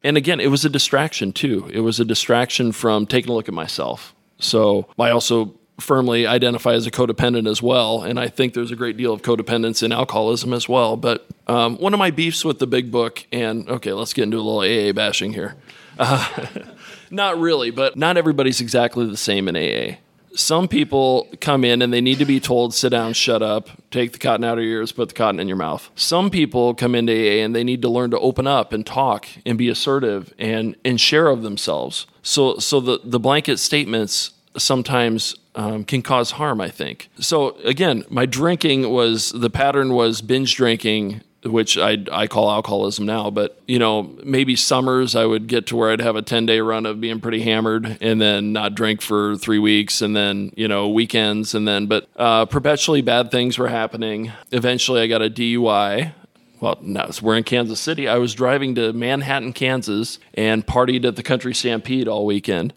and 0.06 0.16
again, 0.16 0.38
it 0.38 0.50
was 0.50 0.64
a 0.64 0.70
distraction 0.70 1.32
too. 1.32 1.68
It 1.72 1.80
was 1.80 1.98
a 1.98 2.04
distraction 2.04 2.72
from 2.72 3.06
taking 3.06 3.32
a 3.32 3.34
look 3.34 3.48
at 3.48 3.54
myself. 3.54 4.14
So 4.38 4.86
I 4.98 5.10
also 5.10 5.54
firmly 5.80 6.26
identify 6.26 6.74
as 6.74 6.86
a 6.86 6.90
codependent 6.90 7.48
as 7.50 7.60
well. 7.60 8.02
And 8.02 8.18
I 8.18 8.28
think 8.28 8.54
there's 8.54 8.70
a 8.70 8.76
great 8.76 8.96
deal 8.96 9.12
of 9.12 9.22
codependence 9.22 9.82
in 9.82 9.92
alcoholism 9.92 10.52
as 10.52 10.68
well. 10.68 10.96
But 10.96 11.26
um, 11.48 11.76
one 11.78 11.92
of 11.92 11.98
my 11.98 12.10
beefs 12.10 12.44
with 12.44 12.60
the 12.60 12.66
big 12.66 12.90
book, 12.90 13.26
and 13.32 13.68
okay, 13.68 13.92
let's 13.92 14.12
get 14.12 14.22
into 14.22 14.38
a 14.38 14.40
little 14.40 14.60
AA 14.60 14.92
bashing 14.92 15.32
here. 15.32 15.56
Uh, 15.98 16.46
not 17.10 17.38
really, 17.38 17.70
but 17.70 17.96
not 17.96 18.16
everybody's 18.16 18.60
exactly 18.60 19.06
the 19.06 19.16
same 19.16 19.48
in 19.48 19.56
AA 19.56 19.96
some 20.36 20.68
people 20.68 21.28
come 21.40 21.64
in 21.64 21.82
and 21.82 21.92
they 21.92 22.00
need 22.00 22.18
to 22.18 22.24
be 22.24 22.40
told, 22.40 22.74
sit 22.74 22.90
down, 22.90 23.14
shut 23.14 23.42
up, 23.42 23.70
take 23.90 24.12
the 24.12 24.18
cotton 24.18 24.44
out 24.44 24.58
of 24.58 24.64
your 24.64 24.74
ears, 24.74 24.92
put 24.92 25.08
the 25.08 25.14
cotton 25.14 25.40
in 25.40 25.48
your 25.48 25.56
mouth. 25.56 25.90
Some 25.96 26.30
people 26.30 26.74
come 26.74 26.94
into 26.94 27.12
AA 27.12 27.42
and 27.42 27.54
they 27.56 27.64
need 27.64 27.82
to 27.82 27.88
learn 27.88 28.10
to 28.10 28.18
open 28.20 28.46
up 28.46 28.72
and 28.72 28.86
talk 28.86 29.26
and 29.44 29.56
be 29.56 29.68
assertive 29.68 30.32
and, 30.38 30.76
and 30.84 31.00
share 31.00 31.28
of 31.28 31.42
themselves. 31.42 32.06
So, 32.22 32.58
so 32.58 32.80
the, 32.80 33.00
the 33.02 33.18
blanket 33.18 33.58
statements 33.58 34.32
sometimes 34.58 35.34
um, 35.54 35.84
can 35.84 36.02
cause 36.02 36.32
harm, 36.32 36.60
I 36.60 36.68
think. 36.68 37.08
So, 37.18 37.56
again, 37.64 38.04
my 38.10 38.26
drinking 38.26 38.90
was 38.90 39.32
the 39.32 39.50
pattern 39.50 39.94
was 39.94 40.20
binge 40.20 40.54
drinking 40.54 41.22
which 41.46 41.78
I, 41.78 41.98
I 42.12 42.26
call 42.26 42.50
alcoholism 42.50 43.06
now. 43.06 43.30
But, 43.30 43.60
you 43.66 43.78
know, 43.78 44.14
maybe 44.22 44.56
summers 44.56 45.14
I 45.14 45.24
would 45.24 45.46
get 45.46 45.66
to 45.68 45.76
where 45.76 45.90
I'd 45.90 46.00
have 46.00 46.16
a 46.16 46.22
10 46.22 46.46
day 46.46 46.60
run 46.60 46.86
of 46.86 47.00
being 47.00 47.20
pretty 47.20 47.42
hammered 47.42 47.98
and 48.00 48.20
then 48.20 48.52
not 48.52 48.74
drink 48.74 49.00
for 49.00 49.36
three 49.36 49.58
weeks 49.58 50.02
and 50.02 50.16
then, 50.16 50.52
you 50.56 50.68
know, 50.68 50.88
weekends 50.88 51.54
and 51.54 51.66
then, 51.66 51.86
but 51.86 52.08
uh, 52.16 52.46
perpetually 52.46 53.02
bad 53.02 53.30
things 53.30 53.58
were 53.58 53.68
happening. 53.68 54.32
Eventually 54.52 55.00
I 55.00 55.06
got 55.06 55.22
a 55.22 55.30
DUI. 55.30 56.12
Well, 56.60 56.78
no, 56.80 57.10
we're 57.20 57.36
in 57.36 57.44
Kansas 57.44 57.80
City. 57.80 58.08
I 58.08 58.16
was 58.16 58.34
driving 58.34 58.74
to 58.76 58.92
Manhattan, 58.92 59.52
Kansas 59.52 60.18
and 60.34 60.66
partied 60.66 61.04
at 61.04 61.16
the 61.16 61.22
Country 61.22 61.54
Stampede 61.54 62.08
all 62.08 62.24
weekend 62.24 62.72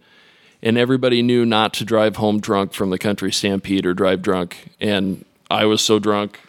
and 0.62 0.78
everybody 0.78 1.22
knew 1.22 1.46
not 1.46 1.74
to 1.76 1.86
drive 1.86 2.18
home 2.18 2.40
drunk 2.40 2.74
from 2.74 2.90
the 2.90 2.98
country 2.98 3.32
stampede 3.32 3.86
or 3.86 3.94
drive 3.94 4.22
drunk. 4.22 4.70
And 4.80 5.26
I 5.50 5.66
was 5.66 5.82
so 5.82 6.00
drunk, 6.00 6.40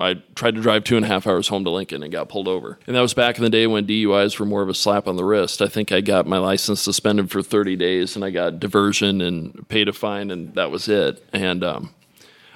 I 0.00 0.14
tried 0.34 0.54
to 0.54 0.62
drive 0.62 0.84
two 0.84 0.96
and 0.96 1.04
a 1.04 1.08
half 1.08 1.26
hours 1.26 1.48
home 1.48 1.64
to 1.64 1.70
Lincoln 1.70 2.02
and 2.02 2.10
got 2.10 2.30
pulled 2.30 2.48
over. 2.48 2.78
And 2.86 2.96
that 2.96 3.02
was 3.02 3.12
back 3.12 3.36
in 3.36 3.44
the 3.44 3.50
day 3.50 3.66
when 3.66 3.86
DUIs 3.86 4.38
were 4.38 4.46
more 4.46 4.62
of 4.62 4.70
a 4.70 4.74
slap 4.74 5.06
on 5.06 5.16
the 5.16 5.24
wrist. 5.24 5.60
I 5.60 5.68
think 5.68 5.92
I 5.92 6.00
got 6.00 6.26
my 6.26 6.38
license 6.38 6.80
suspended 6.80 7.30
for 7.30 7.42
30 7.42 7.76
days 7.76 8.16
and 8.16 8.24
I 8.24 8.30
got 8.30 8.58
diversion 8.58 9.20
and 9.20 9.68
paid 9.68 9.88
a 9.88 9.92
fine, 9.92 10.30
and 10.30 10.54
that 10.54 10.70
was 10.70 10.88
it. 10.88 11.22
And 11.34 11.62
um, 11.62 11.94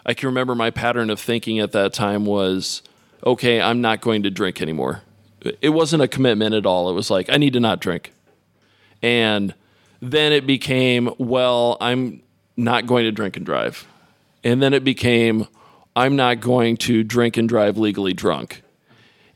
I 0.06 0.14
can 0.14 0.28
remember 0.28 0.54
my 0.54 0.70
pattern 0.70 1.10
of 1.10 1.20
thinking 1.20 1.58
at 1.58 1.72
that 1.72 1.92
time 1.92 2.24
was, 2.24 2.82
okay, 3.24 3.60
I'm 3.60 3.82
not 3.82 4.00
going 4.00 4.22
to 4.22 4.30
drink 4.30 4.62
anymore. 4.62 5.02
It 5.60 5.70
wasn't 5.70 6.02
a 6.02 6.08
commitment 6.08 6.54
at 6.54 6.64
all. 6.64 6.88
It 6.88 6.94
was 6.94 7.10
like, 7.10 7.28
I 7.28 7.36
need 7.36 7.52
to 7.52 7.60
not 7.60 7.78
drink. 7.78 8.12
And 9.02 9.54
then 10.00 10.32
it 10.32 10.46
became, 10.46 11.12
well, 11.18 11.76
I'm 11.80 12.22
not 12.56 12.86
going 12.86 13.04
to 13.04 13.12
drink 13.12 13.36
and 13.36 13.44
drive. 13.44 13.86
And 14.42 14.62
then 14.62 14.72
it 14.72 14.84
became, 14.84 15.46
I'm 15.96 16.16
not 16.16 16.40
going 16.40 16.76
to 16.78 17.04
drink 17.04 17.36
and 17.36 17.48
drive 17.48 17.78
legally 17.78 18.12
drunk. 18.12 18.62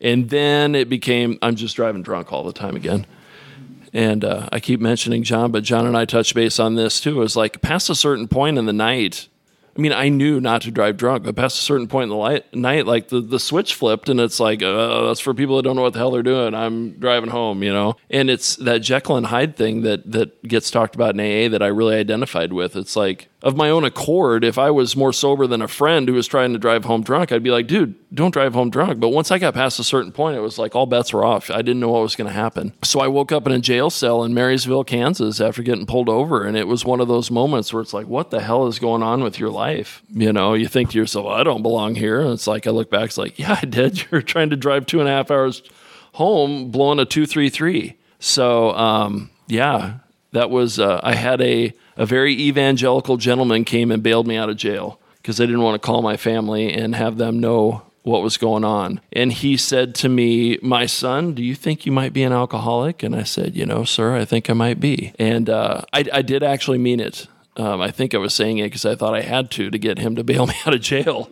And 0.00 0.30
then 0.30 0.74
it 0.74 0.88
became, 0.88 1.38
I'm 1.42 1.56
just 1.56 1.76
driving 1.76 2.02
drunk 2.02 2.32
all 2.32 2.44
the 2.44 2.52
time 2.52 2.76
again. 2.76 3.06
And 3.92 4.24
uh, 4.24 4.48
I 4.52 4.60
keep 4.60 4.80
mentioning 4.80 5.22
John, 5.22 5.50
but 5.50 5.64
John 5.64 5.86
and 5.86 5.96
I 5.96 6.04
touched 6.04 6.34
base 6.34 6.58
on 6.58 6.74
this 6.74 7.00
too. 7.00 7.16
It 7.16 7.20
was 7.20 7.36
like 7.36 7.62
past 7.62 7.88
a 7.90 7.94
certain 7.94 8.28
point 8.28 8.58
in 8.58 8.66
the 8.66 8.72
night, 8.72 9.28
I 9.78 9.80
mean, 9.80 9.92
I 9.92 10.08
knew 10.08 10.40
not 10.40 10.62
to 10.62 10.72
drive 10.72 10.96
drunk, 10.96 11.22
but 11.22 11.36
past 11.36 11.60
a 11.60 11.62
certain 11.62 11.86
point 11.86 12.04
in 12.04 12.08
the 12.08 12.16
light, 12.16 12.52
night, 12.52 12.84
like 12.84 13.10
the, 13.10 13.20
the 13.20 13.38
switch 13.38 13.74
flipped, 13.74 14.08
and 14.08 14.18
it's 14.18 14.40
like, 14.40 14.60
uh, 14.60 15.06
that's 15.06 15.20
for 15.20 15.34
people 15.34 15.56
that 15.56 15.62
don't 15.62 15.76
know 15.76 15.82
what 15.82 15.92
the 15.92 16.00
hell 16.00 16.10
they're 16.10 16.24
doing. 16.24 16.52
I'm 16.52 16.98
driving 16.98 17.30
home, 17.30 17.62
you 17.62 17.72
know? 17.72 17.94
And 18.10 18.28
it's 18.28 18.56
that 18.56 18.78
Jekyll 18.78 19.16
and 19.16 19.26
Hyde 19.26 19.54
thing 19.54 19.82
that, 19.82 20.10
that 20.10 20.42
gets 20.42 20.72
talked 20.72 20.96
about 20.96 21.14
in 21.16 21.20
AA 21.20 21.48
that 21.48 21.62
I 21.62 21.68
really 21.68 21.94
identified 21.94 22.52
with. 22.52 22.74
It's 22.74 22.96
like, 22.96 23.28
of 23.40 23.56
my 23.56 23.70
own 23.70 23.84
accord, 23.84 24.42
if 24.42 24.58
I 24.58 24.72
was 24.72 24.96
more 24.96 25.12
sober 25.12 25.46
than 25.46 25.62
a 25.62 25.68
friend 25.68 26.08
who 26.08 26.14
was 26.14 26.26
trying 26.26 26.52
to 26.54 26.58
drive 26.58 26.84
home 26.84 27.04
drunk, 27.04 27.30
I'd 27.30 27.44
be 27.44 27.52
like, 27.52 27.68
dude, 27.68 27.94
don't 28.18 28.32
drive 28.32 28.54
home 28.54 28.70
drunk. 28.70 29.00
But 29.00 29.08
once 29.08 29.30
I 29.30 29.38
got 29.38 29.54
past 29.54 29.78
a 29.78 29.84
certain 29.84 30.12
point, 30.12 30.36
it 30.36 30.40
was 30.40 30.58
like 30.58 30.74
all 30.74 30.86
bets 30.86 31.12
were 31.12 31.24
off. 31.24 31.50
I 31.50 31.62
didn't 31.62 31.80
know 31.80 31.88
what 31.88 32.02
was 32.02 32.16
going 32.16 32.26
to 32.26 32.34
happen. 32.34 32.74
So 32.82 33.00
I 33.00 33.08
woke 33.08 33.32
up 33.32 33.46
in 33.46 33.52
a 33.52 33.58
jail 33.58 33.90
cell 33.90 34.22
in 34.24 34.34
Marysville, 34.34 34.84
Kansas 34.84 35.40
after 35.40 35.62
getting 35.62 35.86
pulled 35.86 36.08
over. 36.08 36.44
And 36.44 36.56
it 36.56 36.66
was 36.66 36.84
one 36.84 37.00
of 37.00 37.08
those 37.08 37.30
moments 37.30 37.72
where 37.72 37.80
it's 37.80 37.94
like, 37.94 38.06
what 38.06 38.30
the 38.30 38.40
hell 38.40 38.66
is 38.66 38.78
going 38.78 39.02
on 39.02 39.22
with 39.22 39.38
your 39.38 39.50
life? 39.50 40.02
You 40.10 40.32
know, 40.32 40.54
you 40.54 40.68
think 40.68 40.90
to 40.90 40.98
yourself, 40.98 41.26
I 41.26 41.44
don't 41.44 41.62
belong 41.62 41.94
here. 41.94 42.20
And 42.20 42.30
it's 42.30 42.46
like, 42.46 42.66
I 42.66 42.70
look 42.70 42.90
back, 42.90 43.06
it's 43.06 43.18
like, 43.18 43.38
yeah, 43.38 43.58
I 43.62 43.64
did. 43.64 44.04
You're 44.10 44.22
trying 44.22 44.50
to 44.50 44.56
drive 44.56 44.86
two 44.86 45.00
and 45.00 45.08
a 45.08 45.12
half 45.12 45.30
hours 45.30 45.62
home 46.12 46.70
blowing 46.70 46.98
a 46.98 47.04
233. 47.04 47.96
So, 48.18 48.72
um, 48.72 49.30
yeah, 49.46 49.98
that 50.32 50.50
was, 50.50 50.78
uh, 50.78 51.00
I 51.02 51.14
had 51.14 51.40
a, 51.40 51.72
a 51.96 52.04
very 52.04 52.32
evangelical 52.32 53.16
gentleman 53.16 53.64
came 53.64 53.90
and 53.90 54.02
bailed 54.02 54.26
me 54.26 54.36
out 54.36 54.50
of 54.50 54.56
jail 54.56 55.00
because 55.16 55.40
I 55.40 55.46
didn't 55.46 55.62
want 55.62 55.80
to 55.80 55.86
call 55.86 56.02
my 56.02 56.16
family 56.16 56.72
and 56.72 56.94
have 56.94 57.18
them 57.18 57.38
know 57.38 57.82
what 58.08 58.22
was 58.22 58.36
going 58.36 58.64
on. 58.64 59.00
And 59.12 59.32
he 59.32 59.56
said 59.56 59.94
to 59.96 60.08
me, 60.08 60.58
My 60.62 60.86
son, 60.86 61.34
do 61.34 61.42
you 61.42 61.54
think 61.54 61.86
you 61.86 61.92
might 61.92 62.12
be 62.12 62.22
an 62.22 62.32
alcoholic? 62.32 63.02
And 63.02 63.14
I 63.14 63.22
said, 63.22 63.54
You 63.54 63.66
know, 63.66 63.84
sir, 63.84 64.16
I 64.16 64.24
think 64.24 64.48
I 64.50 64.54
might 64.54 64.80
be. 64.80 65.12
And 65.18 65.48
uh, 65.48 65.82
I, 65.92 66.04
I, 66.12 66.22
did 66.22 66.42
actually 66.42 66.78
mean 66.78 67.00
it. 67.00 67.26
Um, 67.56 67.80
I 67.80 67.90
think 67.90 68.14
I 68.14 68.18
was 68.18 68.34
saying 68.34 68.58
it 68.58 68.64
because 68.64 68.84
I 68.84 68.94
thought 68.94 69.14
I 69.14 69.20
had 69.20 69.50
to 69.52 69.70
to 69.70 69.78
get 69.78 69.98
him 69.98 70.16
to 70.16 70.24
bail 70.24 70.46
me 70.48 70.54
out 70.66 70.74
of 70.74 70.80
jail. 70.80 71.30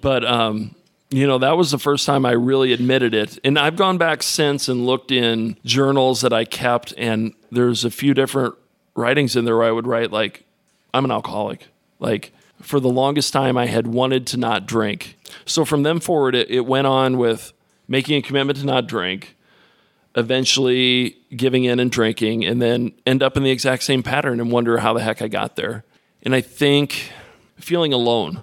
But, 0.00 0.24
um, 0.24 0.74
you 1.10 1.26
know, 1.26 1.38
that 1.38 1.56
was 1.56 1.70
the 1.70 1.78
first 1.78 2.06
time 2.06 2.26
I 2.26 2.32
really 2.32 2.72
admitted 2.72 3.14
it. 3.14 3.38
And 3.44 3.58
I've 3.58 3.76
gone 3.76 3.98
back 3.98 4.22
since 4.22 4.68
and 4.68 4.86
looked 4.86 5.12
in 5.12 5.56
journals 5.64 6.22
that 6.22 6.32
I 6.32 6.44
kept, 6.44 6.92
and 6.96 7.34
there's 7.52 7.84
a 7.84 7.90
few 7.90 8.12
different 8.12 8.54
writings 8.94 9.36
in 9.36 9.44
there 9.44 9.56
where 9.56 9.68
I 9.68 9.70
would 9.70 9.86
write 9.86 10.10
like, 10.10 10.44
I'm 10.92 11.04
an 11.04 11.10
alcoholic. 11.10 11.68
Like 12.00 12.32
for 12.60 12.80
the 12.80 12.88
longest 12.88 13.32
time, 13.32 13.56
I 13.56 13.66
had 13.66 13.86
wanted 13.86 14.26
to 14.28 14.36
not 14.36 14.66
drink. 14.66 15.15
So 15.44 15.64
from 15.64 15.82
then 15.82 16.00
forward, 16.00 16.34
it, 16.34 16.50
it 16.50 16.66
went 16.66 16.86
on 16.86 17.18
with 17.18 17.52
making 17.88 18.16
a 18.16 18.22
commitment 18.22 18.58
to 18.58 18.66
not 18.66 18.86
drink, 18.86 19.36
eventually 20.14 21.16
giving 21.34 21.64
in 21.64 21.78
and 21.78 21.90
drinking, 21.90 22.44
and 22.44 22.60
then 22.60 22.92
end 23.04 23.22
up 23.22 23.36
in 23.36 23.42
the 23.42 23.50
exact 23.50 23.82
same 23.82 24.02
pattern 24.02 24.40
and 24.40 24.50
wonder 24.50 24.78
how 24.78 24.92
the 24.92 25.02
heck 25.02 25.22
I 25.22 25.28
got 25.28 25.56
there. 25.56 25.84
And 26.22 26.34
I 26.34 26.40
think 26.40 27.10
feeling 27.58 27.92
alone, 27.92 28.42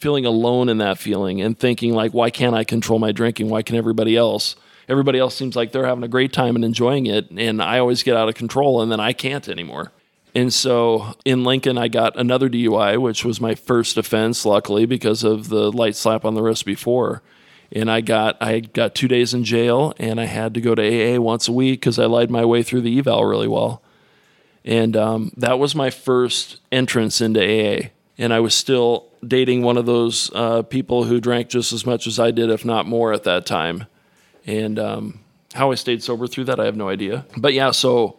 feeling 0.00 0.26
alone 0.26 0.68
in 0.68 0.78
that 0.78 0.98
feeling, 0.98 1.40
and 1.40 1.58
thinking 1.58 1.94
like, 1.94 2.12
why 2.12 2.30
can't 2.30 2.54
I 2.54 2.64
control 2.64 2.98
my 2.98 3.12
drinking? 3.12 3.48
Why 3.48 3.62
can 3.62 3.76
everybody 3.76 4.16
else? 4.16 4.56
everybody 4.88 5.18
else 5.18 5.34
seems 5.34 5.56
like 5.56 5.72
they're 5.72 5.86
having 5.86 6.04
a 6.04 6.08
great 6.08 6.32
time 6.32 6.54
and 6.54 6.64
enjoying 6.64 7.06
it, 7.06 7.30
and 7.30 7.62
I 7.62 7.78
always 7.78 8.02
get 8.02 8.16
out 8.16 8.28
of 8.28 8.34
control, 8.34 8.82
and 8.82 8.90
then 8.90 9.00
I 9.00 9.12
can't 9.12 9.48
anymore. 9.48 9.92
And 10.34 10.52
so 10.52 11.14
in 11.24 11.44
Lincoln, 11.44 11.76
I 11.76 11.88
got 11.88 12.18
another 12.18 12.48
DUI, 12.48 13.00
which 13.00 13.24
was 13.24 13.40
my 13.40 13.54
first 13.54 13.98
offense, 13.98 14.46
luckily, 14.46 14.86
because 14.86 15.24
of 15.24 15.48
the 15.48 15.70
light 15.70 15.94
slap 15.94 16.24
on 16.24 16.34
the 16.34 16.42
wrist 16.42 16.64
before. 16.64 17.22
And 17.70 17.90
I 17.90 18.00
got 18.00 18.36
I 18.40 18.60
got 18.60 18.94
two 18.94 19.08
days 19.08 19.34
in 19.34 19.44
jail, 19.44 19.94
and 19.98 20.20
I 20.20 20.24
had 20.24 20.54
to 20.54 20.60
go 20.60 20.74
to 20.74 20.82
AA 20.82 21.20
once 21.20 21.48
a 21.48 21.52
week 21.52 21.80
because 21.80 21.98
I 21.98 22.06
lied 22.06 22.30
my 22.30 22.44
way 22.44 22.62
through 22.62 22.82
the 22.82 22.98
eval 22.98 23.24
really 23.24 23.48
well. 23.48 23.82
And 24.64 24.96
um, 24.96 25.32
that 25.36 25.58
was 25.58 25.74
my 25.74 25.90
first 25.90 26.58
entrance 26.70 27.20
into 27.20 27.40
AA. 27.40 27.88
And 28.18 28.32
I 28.32 28.40
was 28.40 28.54
still 28.54 29.08
dating 29.26 29.62
one 29.62 29.76
of 29.76 29.86
those 29.86 30.30
uh, 30.34 30.62
people 30.62 31.04
who 31.04 31.20
drank 31.20 31.48
just 31.48 31.72
as 31.72 31.84
much 31.86 32.06
as 32.06 32.18
I 32.18 32.30
did, 32.30 32.50
if 32.50 32.64
not 32.64 32.86
more, 32.86 33.12
at 33.12 33.24
that 33.24 33.46
time. 33.46 33.86
And 34.46 34.78
um, 34.78 35.20
how 35.54 35.72
I 35.72 35.74
stayed 35.74 36.02
sober 36.02 36.26
through 36.26 36.44
that, 36.44 36.60
I 36.60 36.66
have 36.66 36.76
no 36.76 36.88
idea. 36.88 37.26
But 37.36 37.54
yeah, 37.54 37.70
so 37.70 38.18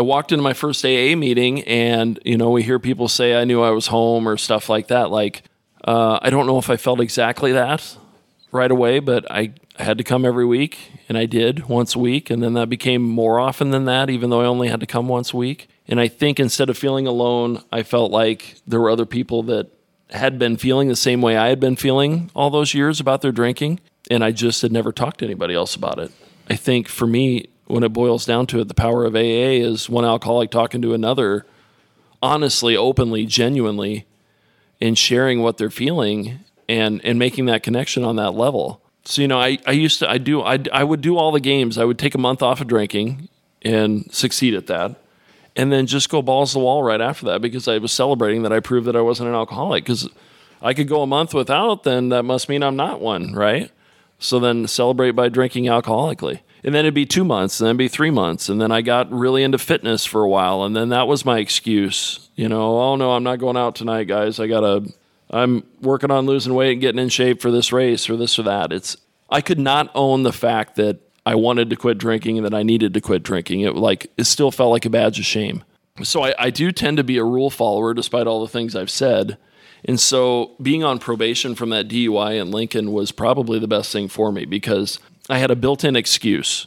I 0.00 0.02
walked 0.02 0.32
into 0.32 0.42
my 0.42 0.54
first 0.54 0.82
AA 0.82 1.14
meeting, 1.14 1.62
and 1.64 2.18
you 2.24 2.38
know, 2.38 2.50
we 2.50 2.62
hear 2.62 2.78
people 2.78 3.06
say 3.06 3.36
I 3.36 3.44
knew 3.44 3.60
I 3.60 3.70
was 3.70 3.88
home 3.88 4.26
or 4.26 4.38
stuff 4.38 4.70
like 4.70 4.88
that. 4.88 5.10
Like, 5.10 5.42
uh, 5.84 6.18
I 6.22 6.30
don't 6.30 6.46
know 6.46 6.58
if 6.58 6.70
I 6.70 6.76
felt 6.76 7.00
exactly 7.00 7.52
that 7.52 7.96
right 8.50 8.70
away, 8.70 9.00
but 9.00 9.30
I 9.30 9.52
had 9.76 9.98
to 9.98 10.04
come 10.04 10.24
every 10.24 10.46
week, 10.46 10.92
and 11.08 11.18
I 11.18 11.26
did 11.26 11.68
once 11.68 11.94
a 11.94 11.98
week, 11.98 12.30
and 12.30 12.42
then 12.42 12.54
that 12.54 12.70
became 12.70 13.02
more 13.02 13.38
often 13.38 13.72
than 13.72 13.84
that, 13.84 14.08
even 14.08 14.30
though 14.30 14.40
I 14.40 14.46
only 14.46 14.68
had 14.68 14.80
to 14.80 14.86
come 14.86 15.06
once 15.06 15.34
a 15.34 15.36
week. 15.36 15.68
And 15.86 16.00
I 16.00 16.08
think 16.08 16.40
instead 16.40 16.70
of 16.70 16.78
feeling 16.78 17.06
alone, 17.06 17.62
I 17.70 17.82
felt 17.82 18.10
like 18.10 18.56
there 18.66 18.80
were 18.80 18.90
other 18.90 19.06
people 19.06 19.42
that 19.44 19.68
had 20.08 20.38
been 20.38 20.56
feeling 20.56 20.88
the 20.88 20.96
same 20.96 21.20
way 21.20 21.36
I 21.36 21.48
had 21.48 21.60
been 21.60 21.76
feeling 21.76 22.30
all 22.34 22.50
those 22.50 22.74
years 22.74 23.00
about 23.00 23.22
their 23.22 23.32
drinking 23.32 23.80
and 24.10 24.24
I 24.24 24.32
just 24.32 24.62
had 24.62 24.72
never 24.72 24.92
talked 24.92 25.18
to 25.20 25.24
anybody 25.24 25.54
else 25.54 25.74
about 25.74 25.98
it. 25.98 26.10
I 26.48 26.56
think 26.56 26.88
for 26.88 27.06
me, 27.06 27.48
when 27.70 27.82
it 27.82 27.92
boils 27.92 28.24
down 28.24 28.46
to 28.48 28.60
it, 28.60 28.68
the 28.68 28.74
power 28.74 29.04
of 29.04 29.14
AA 29.14 29.58
is 29.60 29.88
one 29.88 30.04
alcoholic 30.04 30.50
talking 30.50 30.82
to 30.82 30.94
another 30.94 31.46
honestly, 32.22 32.76
openly, 32.76 33.26
genuinely, 33.26 34.06
and 34.80 34.96
sharing 34.96 35.42
what 35.42 35.58
they're 35.58 35.70
feeling 35.70 36.40
and 36.68 37.04
and 37.04 37.18
making 37.18 37.46
that 37.46 37.62
connection 37.62 38.04
on 38.04 38.16
that 38.16 38.32
level. 38.32 38.80
So 39.04 39.22
you 39.22 39.28
know, 39.28 39.40
I, 39.40 39.58
I 39.66 39.72
used 39.72 39.98
to 40.00 40.10
I 40.10 40.18
do 40.18 40.42
I 40.42 40.58
I 40.72 40.84
would 40.84 41.00
do 41.00 41.16
all 41.16 41.32
the 41.32 41.40
games. 41.40 41.78
I 41.78 41.84
would 41.84 41.98
take 41.98 42.14
a 42.14 42.18
month 42.18 42.42
off 42.42 42.60
of 42.60 42.66
drinking 42.66 43.28
and 43.62 44.12
succeed 44.12 44.54
at 44.54 44.66
that, 44.68 44.96
and 45.56 45.72
then 45.72 45.86
just 45.86 46.08
go 46.08 46.22
balls 46.22 46.52
to 46.52 46.58
the 46.58 46.64
wall 46.64 46.82
right 46.82 47.00
after 47.00 47.26
that 47.26 47.42
because 47.42 47.68
I 47.68 47.78
was 47.78 47.92
celebrating 47.92 48.42
that 48.42 48.52
I 48.52 48.60
proved 48.60 48.86
that 48.86 48.96
I 48.96 49.00
wasn't 49.00 49.28
an 49.28 49.34
alcoholic. 49.34 49.84
Because 49.84 50.08
I 50.62 50.74
could 50.74 50.88
go 50.88 51.02
a 51.02 51.06
month 51.06 51.34
without, 51.34 51.84
then 51.84 52.10
that 52.10 52.24
must 52.24 52.48
mean 52.48 52.62
I'm 52.62 52.76
not 52.76 53.00
one, 53.00 53.32
right? 53.32 53.70
So 54.20 54.38
then 54.38 54.68
celebrate 54.68 55.12
by 55.12 55.28
drinking 55.28 55.64
alcoholically. 55.64 56.40
And 56.62 56.74
then 56.74 56.84
it'd 56.84 56.94
be 56.94 57.06
two 57.06 57.24
months, 57.24 57.58
and 57.58 57.66
then 57.66 57.76
be 57.78 57.88
three 57.88 58.10
months. 58.10 58.50
And 58.50 58.60
then 58.60 58.70
I 58.70 58.82
got 58.82 59.10
really 59.10 59.42
into 59.42 59.58
fitness 59.58 60.04
for 60.04 60.22
a 60.22 60.28
while. 60.28 60.62
And 60.62 60.76
then 60.76 60.90
that 60.90 61.08
was 61.08 61.24
my 61.24 61.38
excuse. 61.38 62.28
You 62.36 62.48
know, 62.48 62.78
oh 62.78 62.96
no, 62.96 63.12
I'm 63.12 63.24
not 63.24 63.38
going 63.38 63.56
out 63.56 63.74
tonight, 63.74 64.04
guys. 64.04 64.38
I 64.38 64.46
gotta 64.46 64.92
I'm 65.30 65.64
working 65.80 66.10
on 66.10 66.26
losing 66.26 66.54
weight 66.54 66.72
and 66.72 66.80
getting 66.80 67.00
in 67.00 67.08
shape 67.08 67.40
for 67.40 67.50
this 67.50 67.72
race 67.72 68.10
or 68.10 68.16
this 68.16 68.38
or 68.38 68.42
that. 68.42 68.72
It's 68.72 68.96
I 69.30 69.40
could 69.40 69.58
not 69.58 69.90
own 69.94 70.22
the 70.22 70.32
fact 70.32 70.76
that 70.76 70.98
I 71.24 71.34
wanted 71.34 71.70
to 71.70 71.76
quit 71.76 71.98
drinking 71.98 72.38
and 72.38 72.44
that 72.44 72.54
I 72.54 72.62
needed 72.62 72.94
to 72.94 73.00
quit 73.00 73.22
drinking. 73.22 73.60
It 73.60 73.74
like 73.76 74.10
it 74.18 74.24
still 74.24 74.50
felt 74.50 74.70
like 74.70 74.84
a 74.84 74.90
badge 74.90 75.18
of 75.18 75.24
shame. 75.24 75.64
So 76.02 76.24
I, 76.24 76.34
I 76.38 76.50
do 76.50 76.72
tend 76.72 76.96
to 76.96 77.04
be 77.04 77.18
a 77.18 77.24
rule 77.24 77.50
follower 77.50 77.94
despite 77.94 78.26
all 78.26 78.40
the 78.40 78.48
things 78.48 78.74
I've 78.74 78.90
said. 78.90 79.38
And 79.84 79.98
so 79.98 80.52
being 80.60 80.84
on 80.84 80.98
probation 80.98 81.54
from 81.54 81.70
that 81.70 81.88
DUI 81.88 82.40
in 82.40 82.50
Lincoln 82.50 82.92
was 82.92 83.12
probably 83.12 83.58
the 83.58 83.68
best 83.68 83.92
thing 83.92 84.08
for 84.08 84.32
me 84.32 84.44
because 84.44 84.98
I 85.28 85.38
had 85.38 85.50
a 85.50 85.56
built 85.56 85.84
in 85.84 85.96
excuse 85.96 86.66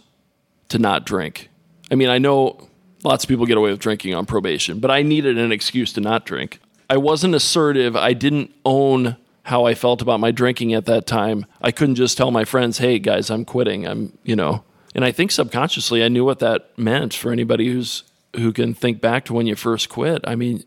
to 0.70 0.79
not 0.79 1.05
drink. 1.05 1.50
I 1.91 1.96
mean, 1.96 2.10
I 2.10 2.17
know 2.17 2.70
lots 3.03 3.24
of 3.24 3.27
people 3.27 3.46
get 3.46 3.58
away 3.58 3.72
with 3.72 3.79
drinking 3.79 4.13
on 4.13 4.25
probation, 4.25 4.79
but 4.79 4.89
I 4.89 5.01
needed 5.01 5.38
an 5.38 5.51
excuse 5.51 5.93
to 5.93 6.01
not 6.01 6.25
drink. 6.25 6.60
I 6.89 6.98
wasn't 6.98 7.36
assertive. 7.36 7.96
I 7.96 8.13
didn't 8.13 8.53
own 8.65 9.17
how 9.43 9.65
I 9.65 9.74
felt 9.74 10.01
about 10.01 10.20
my 10.20 10.32
drinking 10.32 10.74
at 10.74 10.86
that 10.86 11.05
time. 11.05 11.46
I 11.62 11.72
couldn't 11.72 11.96
just 11.96 12.17
tell 12.17 12.32
my 12.32 12.46
friends, 12.46 12.77
"Hey 12.77 13.00
guys, 13.00 13.29
I'm 13.29 13.46
quitting." 13.46 13.86
I'm, 13.86 14.17
you 14.24 14.36
know. 14.36 14.63
And 14.96 15.03
I 15.03 15.12
think 15.12 15.32
subconsciously 15.32 16.03
I 16.03 16.08
knew 16.08 16.24
what 16.24 16.39
that 16.39 16.70
meant 16.77 17.13
for 17.13 17.32
anybody 17.32 17.72
who's 17.72 18.03
who 18.36 18.51
can 18.51 18.74
think 18.74 19.01
back 19.01 19.25
to 19.25 19.34
when 19.34 19.46
you 19.46 19.55
first 19.55 19.89
quit. 19.89 20.22
I 20.25 20.36
mean, 20.36 20.63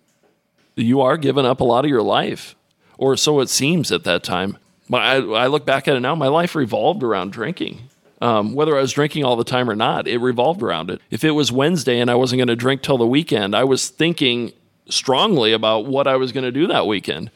you 0.76 1.00
are 1.00 1.16
giving 1.16 1.46
up 1.46 1.60
a 1.60 1.64
lot 1.64 1.84
of 1.84 1.90
your 1.90 2.02
life, 2.02 2.54
or 2.98 3.16
so 3.16 3.40
it 3.40 3.48
seems 3.48 3.90
at 3.90 4.04
that 4.04 4.22
time. 4.22 4.58
I, 4.92 5.16
I 5.16 5.46
look 5.48 5.66
back 5.66 5.88
at 5.88 5.96
it 5.96 6.00
now, 6.00 6.14
my 6.14 6.28
life 6.28 6.54
revolved 6.54 7.02
around 7.02 7.32
drinking. 7.32 7.88
Um, 8.20 8.54
whether 8.54 8.76
I 8.76 8.80
was 8.80 8.92
drinking 8.92 9.24
all 9.24 9.36
the 9.36 9.44
time 9.44 9.68
or 9.68 9.74
not, 9.74 10.08
it 10.08 10.18
revolved 10.18 10.62
around 10.62 10.90
it. 10.90 11.00
If 11.10 11.24
it 11.24 11.32
was 11.32 11.52
Wednesday 11.52 11.98
and 11.98 12.10
I 12.10 12.14
wasn't 12.14 12.38
going 12.38 12.48
to 12.48 12.56
drink 12.56 12.82
till 12.82 12.96
the 12.96 13.06
weekend, 13.06 13.54
I 13.54 13.64
was 13.64 13.88
thinking 13.88 14.52
strongly 14.88 15.52
about 15.52 15.86
what 15.86 16.06
I 16.06 16.16
was 16.16 16.32
going 16.32 16.44
to 16.44 16.52
do 16.52 16.66
that 16.68 16.86
weekend. 16.86 17.30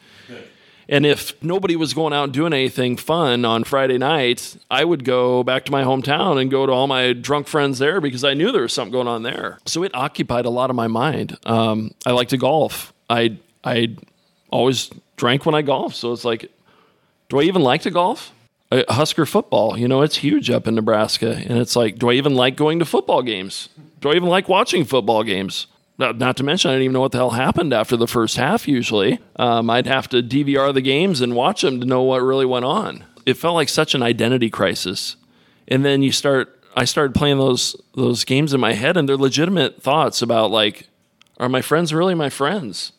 And 0.89 1.05
if 1.05 1.41
nobody 1.41 1.77
was 1.77 1.93
going 1.93 2.11
out 2.11 2.25
and 2.25 2.33
doing 2.33 2.51
anything 2.51 2.97
fun 2.97 3.45
on 3.45 3.63
Friday 3.63 3.97
night, 3.97 4.57
I 4.69 4.83
would 4.83 5.05
go 5.05 5.41
back 5.41 5.63
to 5.65 5.71
my 5.71 5.83
hometown 5.83 6.39
and 6.41 6.51
go 6.51 6.65
to 6.65 6.71
all 6.71 6.85
my 6.85 7.13
drunk 7.13 7.47
friends 7.47 7.79
there 7.79 8.01
because 8.01 8.25
I 8.25 8.33
knew 8.33 8.51
there 8.51 8.63
was 8.63 8.73
something 8.73 8.91
going 8.91 9.07
on 9.07 9.23
there. 9.23 9.59
So 9.65 9.83
it 9.83 9.95
occupied 9.95 10.45
a 10.45 10.49
lot 10.49 10.69
of 10.69 10.75
my 10.75 10.87
mind. 10.87 11.37
Um, 11.45 11.91
I 12.05 12.11
like 12.11 12.27
to 12.29 12.37
golf. 12.37 12.90
I 13.11 13.37
I 13.63 13.95
always 14.49 14.89
drank 15.17 15.45
when 15.45 15.55
I 15.55 15.61
golfed. 15.61 15.95
So 15.95 16.11
it's 16.13 16.25
like, 16.25 16.51
do 17.29 17.39
I 17.39 17.43
even 17.43 17.61
like 17.61 17.81
to 17.83 17.91
golf? 17.91 18.33
Uh, 18.71 18.83
Husker 18.89 19.25
football, 19.25 19.77
you 19.77 19.87
know, 19.87 20.01
it's 20.01 20.17
huge 20.17 20.49
up 20.49 20.67
in 20.67 20.75
Nebraska. 20.75 21.35
And 21.35 21.59
it's 21.59 21.75
like, 21.75 21.99
do 21.99 22.09
I 22.09 22.13
even 22.13 22.35
like 22.35 22.55
going 22.55 22.79
to 22.79 22.85
football 22.85 23.21
games? 23.21 23.69
Do 23.99 24.09
I 24.09 24.15
even 24.15 24.29
like 24.29 24.47
watching 24.47 24.85
football 24.85 25.23
games? 25.23 25.67
Not, 25.97 26.17
not 26.17 26.37
to 26.37 26.43
mention, 26.43 26.71
I 26.71 26.75
didn't 26.75 26.85
even 26.85 26.93
know 26.93 27.01
what 27.01 27.11
the 27.11 27.19
hell 27.19 27.31
happened 27.31 27.73
after 27.73 27.95
the 27.95 28.07
first 28.07 28.37
half. 28.37 28.67
Usually, 28.67 29.19
um, 29.35 29.69
I'd 29.69 29.85
have 29.87 30.07
to 30.09 30.23
DVR 30.23 30.73
the 30.73 30.81
games 30.81 31.21
and 31.21 31.35
watch 31.35 31.61
them 31.61 31.79
to 31.79 31.85
know 31.85 32.01
what 32.01 32.21
really 32.23 32.45
went 32.45 32.65
on. 32.65 33.03
It 33.25 33.35
felt 33.35 33.55
like 33.55 33.69
such 33.69 33.93
an 33.93 34.01
identity 34.01 34.49
crisis. 34.49 35.15
And 35.67 35.85
then 35.85 36.01
you 36.01 36.11
start, 36.11 36.57
I 36.75 36.85
started 36.85 37.13
playing 37.13 37.37
those 37.37 37.75
those 37.93 38.23
games 38.23 38.53
in 38.53 38.59
my 38.59 38.73
head, 38.73 38.97
and 38.97 39.07
they're 39.07 39.17
legitimate 39.17 39.83
thoughts 39.83 40.21
about 40.21 40.49
like, 40.49 40.87
are 41.37 41.49
my 41.49 41.61
friends 41.61 41.93
really 41.93 42.15
my 42.15 42.29
friends? 42.29 42.93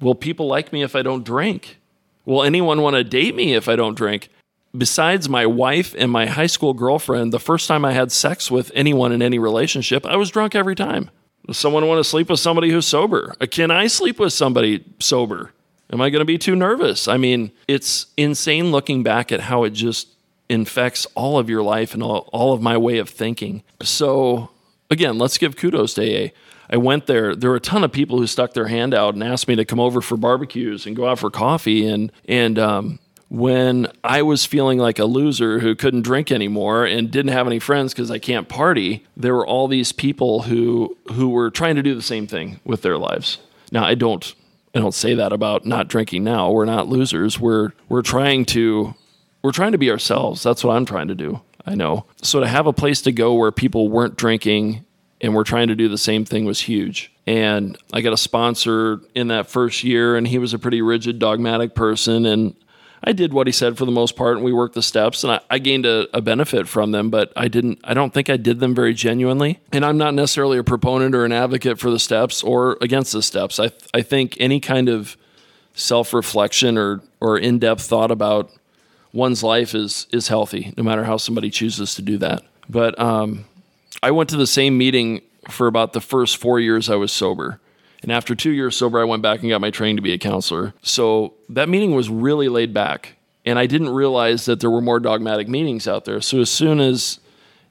Will 0.00 0.14
people 0.14 0.46
like 0.46 0.72
me 0.72 0.82
if 0.82 0.96
I 0.96 1.02
don't 1.02 1.24
drink? 1.24 1.78
Will 2.24 2.42
anyone 2.42 2.82
want 2.82 2.96
to 2.96 3.04
date 3.04 3.34
me 3.34 3.54
if 3.54 3.68
I 3.68 3.76
don't 3.76 3.96
drink? 3.96 4.28
Besides 4.76 5.28
my 5.28 5.46
wife 5.46 5.94
and 5.96 6.10
my 6.10 6.26
high 6.26 6.46
school 6.46 6.74
girlfriend, 6.74 7.32
the 7.32 7.38
first 7.38 7.68
time 7.68 7.84
I 7.84 7.92
had 7.92 8.12
sex 8.12 8.50
with 8.50 8.70
anyone 8.74 9.12
in 9.12 9.22
any 9.22 9.38
relationship, 9.38 10.04
I 10.04 10.16
was 10.16 10.30
drunk 10.30 10.54
every 10.54 10.74
time. 10.74 11.10
Does 11.46 11.56
someone 11.56 11.86
want 11.86 12.00
to 12.00 12.04
sleep 12.04 12.28
with 12.28 12.40
somebody 12.40 12.70
who's 12.70 12.86
sober? 12.86 13.34
Uh, 13.40 13.46
can 13.46 13.70
I 13.70 13.86
sleep 13.86 14.18
with 14.18 14.32
somebody 14.32 14.84
sober? 14.98 15.52
Am 15.92 16.00
I 16.00 16.10
going 16.10 16.20
to 16.20 16.26
be 16.26 16.38
too 16.38 16.56
nervous? 16.56 17.06
I 17.06 17.16
mean, 17.16 17.52
it's 17.68 18.06
insane 18.16 18.72
looking 18.72 19.04
back 19.04 19.30
at 19.30 19.40
how 19.40 19.62
it 19.62 19.70
just 19.70 20.08
infects 20.48 21.06
all 21.14 21.38
of 21.38 21.48
your 21.48 21.62
life 21.62 21.94
and 21.94 22.02
all, 22.02 22.28
all 22.32 22.52
of 22.52 22.60
my 22.60 22.76
way 22.76 22.98
of 22.98 23.08
thinking. 23.08 23.62
So, 23.82 24.50
again, 24.90 25.18
let's 25.18 25.38
give 25.38 25.56
kudos 25.56 25.94
to 25.94 26.02
AA. 26.02 26.28
I 26.68 26.76
went 26.76 27.06
there. 27.06 27.34
There 27.34 27.50
were 27.50 27.56
a 27.56 27.60
ton 27.60 27.84
of 27.84 27.92
people 27.92 28.18
who 28.18 28.26
stuck 28.26 28.54
their 28.54 28.68
hand 28.68 28.94
out 28.94 29.14
and 29.14 29.22
asked 29.22 29.48
me 29.48 29.56
to 29.56 29.64
come 29.64 29.80
over 29.80 30.00
for 30.00 30.16
barbecues 30.16 30.86
and 30.86 30.96
go 30.96 31.06
out 31.06 31.18
for 31.18 31.30
coffee. 31.30 31.86
And 31.86 32.12
and 32.28 32.58
um, 32.58 32.98
when 33.28 33.88
I 34.04 34.22
was 34.22 34.46
feeling 34.46 34.78
like 34.78 34.98
a 34.98 35.04
loser 35.04 35.60
who 35.60 35.74
couldn't 35.74 36.02
drink 36.02 36.30
anymore 36.30 36.84
and 36.84 37.10
didn't 37.10 37.32
have 37.32 37.46
any 37.46 37.58
friends 37.58 37.92
because 37.92 38.10
I 38.10 38.18
can't 38.18 38.48
party, 38.48 39.04
there 39.16 39.34
were 39.34 39.46
all 39.46 39.68
these 39.68 39.92
people 39.92 40.42
who 40.42 40.96
who 41.12 41.28
were 41.28 41.50
trying 41.50 41.76
to 41.76 41.82
do 41.82 41.94
the 41.94 42.02
same 42.02 42.26
thing 42.26 42.60
with 42.64 42.82
their 42.82 42.98
lives. 42.98 43.38
Now 43.72 43.84
I 43.84 43.94
don't 43.94 44.34
I 44.74 44.80
don't 44.80 44.94
say 44.94 45.14
that 45.14 45.32
about 45.32 45.66
not 45.66 45.88
drinking 45.88 46.24
now. 46.24 46.50
We're 46.50 46.64
not 46.64 46.88
losers. 46.88 47.40
We're 47.40 47.72
we're 47.88 48.02
trying 48.02 48.44
to 48.46 48.94
we're 49.42 49.52
trying 49.52 49.72
to 49.72 49.78
be 49.78 49.90
ourselves. 49.90 50.42
That's 50.42 50.64
what 50.64 50.76
I'm 50.76 50.84
trying 50.84 51.08
to 51.08 51.14
do. 51.14 51.40
I 51.66 51.74
know. 51.74 52.06
So 52.22 52.40
to 52.40 52.46
have 52.46 52.66
a 52.66 52.72
place 52.72 53.02
to 53.02 53.12
go 53.12 53.34
where 53.34 53.50
people 53.50 53.88
weren't 53.88 54.16
drinking 54.16 54.84
and 55.20 55.34
we're 55.34 55.44
trying 55.44 55.68
to 55.68 55.74
do 55.74 55.88
the 55.88 55.98
same 55.98 56.24
thing 56.24 56.44
was 56.44 56.60
huge. 56.60 57.12
And 57.26 57.76
I 57.92 58.02
got 58.02 58.12
a 58.12 58.18
sponsor 58.18 59.00
in 59.14 59.28
that 59.28 59.48
first 59.48 59.82
year 59.82 60.16
and 60.16 60.28
he 60.28 60.38
was 60.38 60.54
a 60.54 60.58
pretty 60.58 60.82
rigid 60.82 61.18
dogmatic 61.18 61.74
person 61.74 62.26
and 62.26 62.54
I 63.06 63.12
did 63.12 63.32
what 63.32 63.46
he 63.46 63.52
said 63.52 63.78
for 63.78 63.84
the 63.84 63.92
most 63.92 64.16
part, 64.16 64.36
and 64.36 64.44
we 64.44 64.52
worked 64.52 64.74
the 64.74 64.82
steps, 64.82 65.22
and 65.22 65.32
I, 65.34 65.40
I 65.48 65.58
gained 65.58 65.86
a, 65.86 66.08
a, 66.16 66.20
benefit 66.20 66.66
from 66.66 66.90
them. 66.90 67.08
But 67.08 67.32
I 67.36 67.46
didn't. 67.46 67.78
I 67.84 67.94
don't 67.94 68.12
think 68.12 68.28
I 68.28 68.36
did 68.36 68.58
them 68.58 68.74
very 68.74 68.94
genuinely. 68.94 69.60
And 69.72 69.84
I'm 69.84 69.96
not 69.96 70.14
necessarily 70.14 70.58
a 70.58 70.64
proponent 70.64 71.14
or 71.14 71.24
an 71.24 71.30
advocate 71.30 71.78
for 71.78 71.90
the 71.90 72.00
steps 72.00 72.42
or 72.42 72.78
against 72.80 73.12
the 73.12 73.22
steps. 73.22 73.60
I 73.60 73.70
I 73.94 74.02
think 74.02 74.36
any 74.40 74.58
kind 74.58 74.88
of 74.88 75.16
self 75.74 76.12
reflection 76.12 76.76
or 76.76 77.00
or 77.20 77.38
in 77.38 77.60
depth 77.60 77.82
thought 77.82 78.10
about 78.10 78.50
one's 79.12 79.42
life 79.42 79.74
is 79.74 80.08
is 80.10 80.28
healthy, 80.28 80.74
no 80.76 80.82
matter 80.82 81.04
how 81.04 81.16
somebody 81.16 81.50
chooses 81.50 81.94
to 81.94 82.02
do 82.02 82.18
that. 82.18 82.42
But 82.68 82.98
um, 82.98 83.44
I 84.02 84.10
went 84.10 84.30
to 84.30 84.36
the 84.36 84.46
same 84.46 84.78
meeting 84.78 85.22
for 85.48 85.66
about 85.66 85.92
the 85.92 86.00
first 86.00 86.36
four 86.36 86.60
years 86.60 86.90
I 86.90 86.96
was 86.96 87.12
sober. 87.12 87.60
And 88.02 88.12
after 88.12 88.34
two 88.34 88.50
years 88.50 88.76
sober, 88.76 89.00
I 89.00 89.04
went 89.04 89.22
back 89.22 89.40
and 89.40 89.48
got 89.48 89.60
my 89.60 89.70
training 89.70 89.96
to 89.96 90.02
be 90.02 90.12
a 90.12 90.18
counselor. 90.18 90.74
So 90.82 91.34
that 91.48 91.68
meeting 91.68 91.94
was 91.94 92.08
really 92.08 92.48
laid 92.48 92.72
back. 92.74 93.16
And 93.44 93.58
I 93.58 93.66
didn't 93.66 93.90
realize 93.90 94.44
that 94.46 94.60
there 94.60 94.70
were 94.70 94.80
more 94.80 95.00
dogmatic 95.00 95.48
meetings 95.48 95.86
out 95.88 96.04
there. 96.04 96.20
So 96.20 96.40
as 96.40 96.50
soon 96.50 96.80
as 96.80 97.20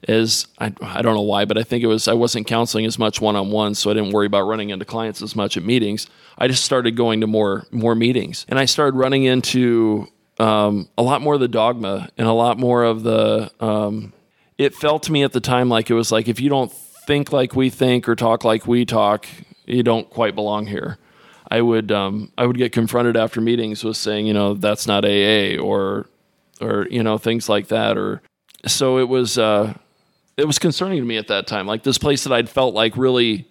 as 0.08 0.46
I, 0.58 0.72
I 0.82 1.02
don't 1.02 1.14
know 1.14 1.22
why, 1.22 1.46
but 1.46 1.58
I 1.58 1.62
think 1.62 1.82
it 1.82 1.86
was 1.86 2.06
I 2.06 2.12
wasn't 2.12 2.46
counseling 2.46 2.86
as 2.86 2.98
much 2.98 3.20
one 3.20 3.34
on 3.34 3.50
one, 3.50 3.74
so 3.74 3.90
I 3.90 3.94
didn't 3.94 4.12
worry 4.12 4.26
about 4.26 4.42
running 4.42 4.70
into 4.70 4.84
clients 4.84 5.22
as 5.22 5.34
much 5.34 5.56
at 5.56 5.64
meetings. 5.64 6.06
I 6.38 6.48
just 6.48 6.64
started 6.64 6.96
going 6.96 7.20
to 7.22 7.26
more 7.26 7.66
more 7.70 7.94
meetings, 7.94 8.46
and 8.48 8.58
I 8.58 8.66
started 8.66 8.96
running 8.96 9.24
into 9.24 10.06
um, 10.38 10.88
a 10.96 11.02
lot 11.02 11.22
more 11.22 11.34
of 11.34 11.40
the 11.40 11.48
dogma 11.48 12.08
and 12.16 12.26
a 12.26 12.32
lot 12.32 12.58
more 12.58 12.84
of 12.84 13.02
the. 13.02 13.50
Um, 13.60 14.12
it 14.58 14.74
felt 14.74 15.02
to 15.04 15.12
me 15.12 15.22
at 15.22 15.32
the 15.32 15.40
time 15.40 15.68
like 15.68 15.90
it 15.90 15.94
was 15.94 16.10
like 16.10 16.28
if 16.28 16.40
you 16.40 16.48
don't 16.48 16.72
think 17.06 17.32
like 17.32 17.54
we 17.54 17.70
think 17.70 18.08
or 18.08 18.16
talk 18.16 18.44
like 18.44 18.66
we 18.66 18.84
talk, 18.84 19.26
you 19.64 19.82
don't 19.82 20.10
quite 20.10 20.34
belong 20.34 20.66
here. 20.66 20.98
I 21.50 21.60
would 21.60 21.92
um, 21.92 22.32
I 22.36 22.46
would 22.46 22.58
get 22.58 22.72
confronted 22.72 23.16
after 23.16 23.40
meetings 23.40 23.84
with 23.84 23.96
saying, 23.96 24.26
you 24.26 24.34
know, 24.34 24.54
that's 24.54 24.86
not 24.86 25.04
AA 25.04 25.56
or 25.60 26.06
or 26.60 26.86
you 26.90 27.02
know 27.02 27.18
things 27.18 27.48
like 27.48 27.68
that 27.68 27.96
or 27.96 28.22
so 28.66 28.98
it 28.98 29.08
was 29.08 29.38
uh, 29.38 29.74
it 30.36 30.46
was 30.46 30.58
concerning 30.58 30.98
to 31.00 31.06
me 31.06 31.16
at 31.16 31.28
that 31.28 31.46
time. 31.46 31.66
Like 31.66 31.84
this 31.84 31.98
place 31.98 32.24
that 32.24 32.32
I'd 32.32 32.48
felt 32.48 32.74
like 32.74 32.96
really 32.96 33.48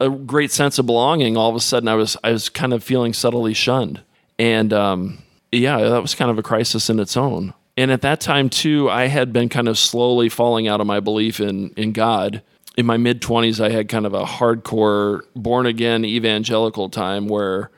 a 0.00 0.08
great 0.08 0.50
sense 0.50 0.78
of 0.78 0.86
belonging, 0.86 1.36
all 1.36 1.50
of 1.50 1.56
a 1.56 1.60
sudden 1.60 1.88
I 1.88 1.94
was 1.94 2.16
I 2.24 2.32
was 2.32 2.48
kind 2.48 2.72
of 2.72 2.82
feeling 2.82 3.12
subtly 3.12 3.54
shunned, 3.54 4.02
and 4.38 4.72
um, 4.72 5.18
yeah, 5.52 5.78
that 5.78 6.02
was 6.02 6.14
kind 6.14 6.30
of 6.30 6.38
a 6.38 6.42
crisis 6.42 6.88
in 6.88 6.98
its 6.98 7.16
own. 7.16 7.52
And 7.78 7.90
at 7.90 8.02
that 8.02 8.20
time 8.20 8.50
too, 8.50 8.90
I 8.90 9.06
had 9.06 9.32
been 9.32 9.48
kind 9.48 9.68
of 9.68 9.78
slowly 9.78 10.28
falling 10.28 10.68
out 10.68 10.82
of 10.82 10.86
my 10.86 11.00
belief 11.00 11.40
in 11.40 11.70
in 11.70 11.92
God 11.92 12.42
in 12.78 12.86
my 12.86 12.96
mid 12.96 13.20
20s, 13.20 13.58
I 13.58 13.70
had 13.70 13.88
kind 13.88 14.06
of 14.06 14.14
a 14.14 14.22
hardcore 14.22 15.22
born 15.34 15.66
again 15.66 16.04
evangelical 16.04 16.88
time 16.88 17.26
where 17.26 17.72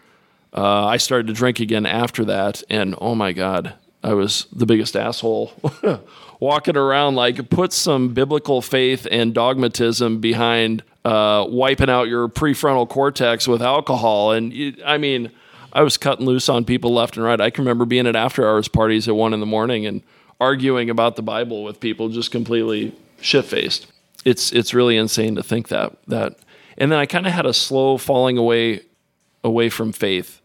uh, 0.55 0.85
I 0.85 0.99
started 0.99 1.29
to 1.29 1.33
drink 1.33 1.59
again 1.59 1.87
after 1.87 2.23
that. 2.27 2.63
And 2.69 2.95
oh 3.01 3.15
my 3.15 3.33
God, 3.33 3.73
I 4.05 4.13
was 4.13 4.47
the 4.53 4.67
biggest 4.67 4.97
asshole 4.97 5.55
walking 6.41 6.77
around. 6.77 7.15
Like, 7.15 7.49
put 7.49 7.73
some 7.73 8.13
biblical 8.13 8.61
faith 8.61 9.07
and 9.11 9.33
dogmatism 9.33 10.21
behind 10.21 10.83
uh, 11.07 11.47
wiping 11.49 11.89
out 11.89 12.09
your 12.09 12.29
prefrontal 12.29 12.87
cortex 12.87 13.49
with 13.49 13.63
alcohol. 13.63 14.33
And 14.33 14.79
I 14.85 14.99
mean, 14.99 15.31
I 15.73 15.83
was 15.83 15.97
cutting 15.97 16.27
loose 16.27 16.49
on 16.49 16.65
people 16.65 16.93
left 16.93 17.17
and 17.17 17.25
right. 17.25 17.41
I 17.41 17.51
can 17.51 17.65
remember 17.65 17.85
being 17.85 18.07
at 18.07 18.17
after 18.17 18.49
hours 18.49 18.69
parties 18.69 19.09
at 19.09 19.15
one 19.15 19.33
in 19.33 19.41
the 19.41 19.47
morning 19.47 19.87
and 19.87 20.03
arguing 20.41 20.91
about 20.91 21.17
the 21.17 21.23
Bible 21.23 21.63
with 21.63 21.81
people 21.81 22.09
just 22.09 22.31
completely 22.31 22.95
shit 23.21 23.45
faced. 23.45 23.87
It's 24.25 24.53
it's 24.53 24.75
really 24.75 24.97
insane 24.97 25.35
to 25.37 25.43
think 25.43 25.69
that 25.69 25.97
that. 26.09 26.39
And 26.79 26.91
then 26.91 26.99
I 26.99 27.07
kind 27.07 27.27
of 27.27 27.33
had 27.33 27.47
a 27.47 27.53
slow 27.53 27.97
falling 27.99 28.39
away 28.39 28.83
away 29.45 29.69
from 29.69 29.93
faith. 29.93 30.41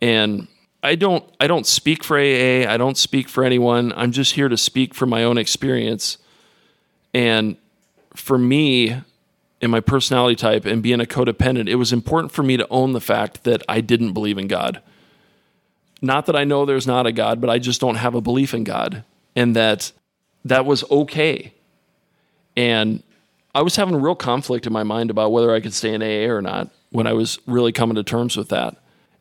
And 0.00 0.48
I 0.82 0.94
don't 0.94 1.24
I 1.40 1.46
don't 1.46 1.66
speak 1.66 2.04
for 2.04 2.18
AA, 2.18 2.70
I 2.70 2.76
don't 2.76 2.96
speak 2.96 3.28
for 3.28 3.44
anyone. 3.44 3.92
I'm 3.96 4.12
just 4.12 4.34
here 4.34 4.48
to 4.48 4.56
speak 4.56 4.94
from 4.94 5.10
my 5.10 5.24
own 5.24 5.38
experience. 5.38 6.18
And 7.14 7.56
for 8.14 8.38
me, 8.38 9.02
in 9.62 9.70
my 9.70 9.80
personality 9.80 10.34
type 10.34 10.66
and 10.66 10.82
being 10.82 11.00
a 11.00 11.04
codependent, 11.04 11.68
it 11.68 11.76
was 11.76 11.92
important 11.92 12.32
for 12.32 12.42
me 12.42 12.56
to 12.56 12.66
own 12.68 12.92
the 12.92 13.00
fact 13.00 13.44
that 13.44 13.62
I 13.68 13.80
didn't 13.80 14.12
believe 14.12 14.36
in 14.36 14.48
God. 14.48 14.82
Not 16.02 16.26
that 16.26 16.34
I 16.34 16.42
know 16.42 16.66
there's 16.66 16.86
not 16.86 17.06
a 17.06 17.12
God, 17.12 17.40
but 17.40 17.48
I 17.48 17.60
just 17.60 17.80
don't 17.80 17.94
have 17.94 18.16
a 18.16 18.20
belief 18.20 18.52
in 18.52 18.64
God 18.64 19.04
and 19.36 19.54
that 19.54 19.92
that 20.44 20.66
was 20.66 20.82
okay. 20.90 21.54
And 22.56 23.04
I 23.54 23.62
was 23.62 23.76
having 23.76 23.94
a 23.94 23.98
real 23.98 24.16
conflict 24.16 24.66
in 24.66 24.72
my 24.72 24.82
mind 24.82 25.10
about 25.10 25.30
whether 25.30 25.54
I 25.54 25.60
could 25.60 25.72
stay 25.72 25.94
in 25.94 26.02
AA 26.02 26.32
or 26.32 26.42
not 26.42 26.70
when 26.90 27.06
I 27.06 27.12
was 27.12 27.38
really 27.46 27.70
coming 27.70 27.94
to 27.94 28.02
terms 28.02 28.36
with 28.36 28.48
that. 28.48 28.76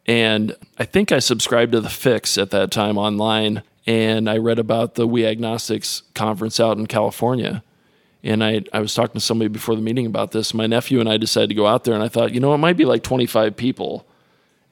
And 0.07 0.55
I 0.79 0.85
think 0.85 1.11
I 1.11 1.19
subscribed 1.19 1.73
to 1.73 1.81
the 1.81 1.89
fix 1.89 2.37
at 2.39 2.49
that 2.49 2.71
time 2.71 2.97
online 2.97 3.61
and 3.85 4.27
I 4.27 4.37
read 4.37 4.57
about 4.57 4.95
the 4.95 5.07
We 5.07 5.25
Agnostics 5.25 6.01
conference 6.15 6.59
out 6.59 6.77
in 6.77 6.87
California. 6.87 7.63
And 8.23 8.43
I, 8.43 8.61
I 8.71 8.79
was 8.79 8.93
talking 8.93 9.15
to 9.15 9.19
somebody 9.19 9.49
before 9.49 9.75
the 9.75 9.81
meeting 9.81 10.05
about 10.05 10.31
this. 10.31 10.53
My 10.53 10.67
nephew 10.67 10.99
and 10.99 11.09
I 11.09 11.17
decided 11.17 11.49
to 11.49 11.55
go 11.55 11.67
out 11.67 11.83
there 11.83 11.95
and 11.95 12.03
I 12.03 12.07
thought, 12.07 12.33
you 12.33 12.39
know, 12.39 12.53
it 12.53 12.59
might 12.59 12.77
be 12.77 12.85
like 12.85 13.03
25 13.03 13.55
people. 13.55 14.05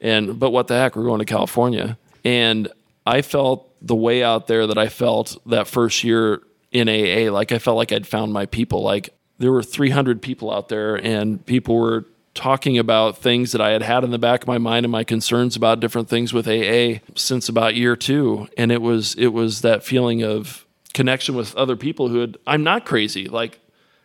And 0.00 0.38
but 0.38 0.50
what 0.50 0.68
the 0.68 0.74
heck, 0.74 0.96
we're 0.96 1.04
going 1.04 1.18
to 1.18 1.24
California. 1.24 1.98
And 2.24 2.68
I 3.06 3.22
felt 3.22 3.68
the 3.82 3.96
way 3.96 4.22
out 4.22 4.46
there 4.46 4.66
that 4.66 4.78
I 4.78 4.88
felt 4.88 5.36
that 5.46 5.66
first 5.66 6.04
year 6.04 6.42
in 6.70 6.88
AA, 6.88 7.32
like 7.32 7.52
I 7.52 7.58
felt 7.58 7.76
like 7.76 7.92
I'd 7.92 8.06
found 8.06 8.32
my 8.32 8.46
people. 8.46 8.82
Like 8.82 9.10
there 9.38 9.50
were 9.50 9.62
300 9.62 10.22
people 10.22 10.52
out 10.52 10.68
there 10.68 10.94
and 10.94 11.44
people 11.44 11.76
were 11.76 12.06
talking 12.34 12.78
about 12.78 13.18
things 13.18 13.52
that 13.52 13.60
I 13.60 13.70
had 13.70 13.82
had 13.82 14.04
in 14.04 14.10
the 14.10 14.18
back 14.18 14.42
of 14.42 14.48
my 14.48 14.58
mind 14.58 14.84
and 14.84 14.92
my 14.92 15.02
concerns 15.02 15.56
about 15.56 15.80
different 15.80 16.08
things 16.08 16.32
with 16.32 16.46
AA 16.46 17.00
since 17.16 17.48
about 17.48 17.74
year 17.74 17.96
2 17.96 18.48
and 18.56 18.70
it 18.70 18.80
was 18.80 19.16
it 19.16 19.28
was 19.28 19.62
that 19.62 19.82
feeling 19.82 20.22
of 20.22 20.64
connection 20.92 21.34
with 21.34 21.54
other 21.56 21.76
people 21.76 22.08
who 22.08 22.20
had 22.20 22.36
I'm 22.46 22.62
not 22.62 22.84
crazy. 22.84 23.26
Like 23.26 23.60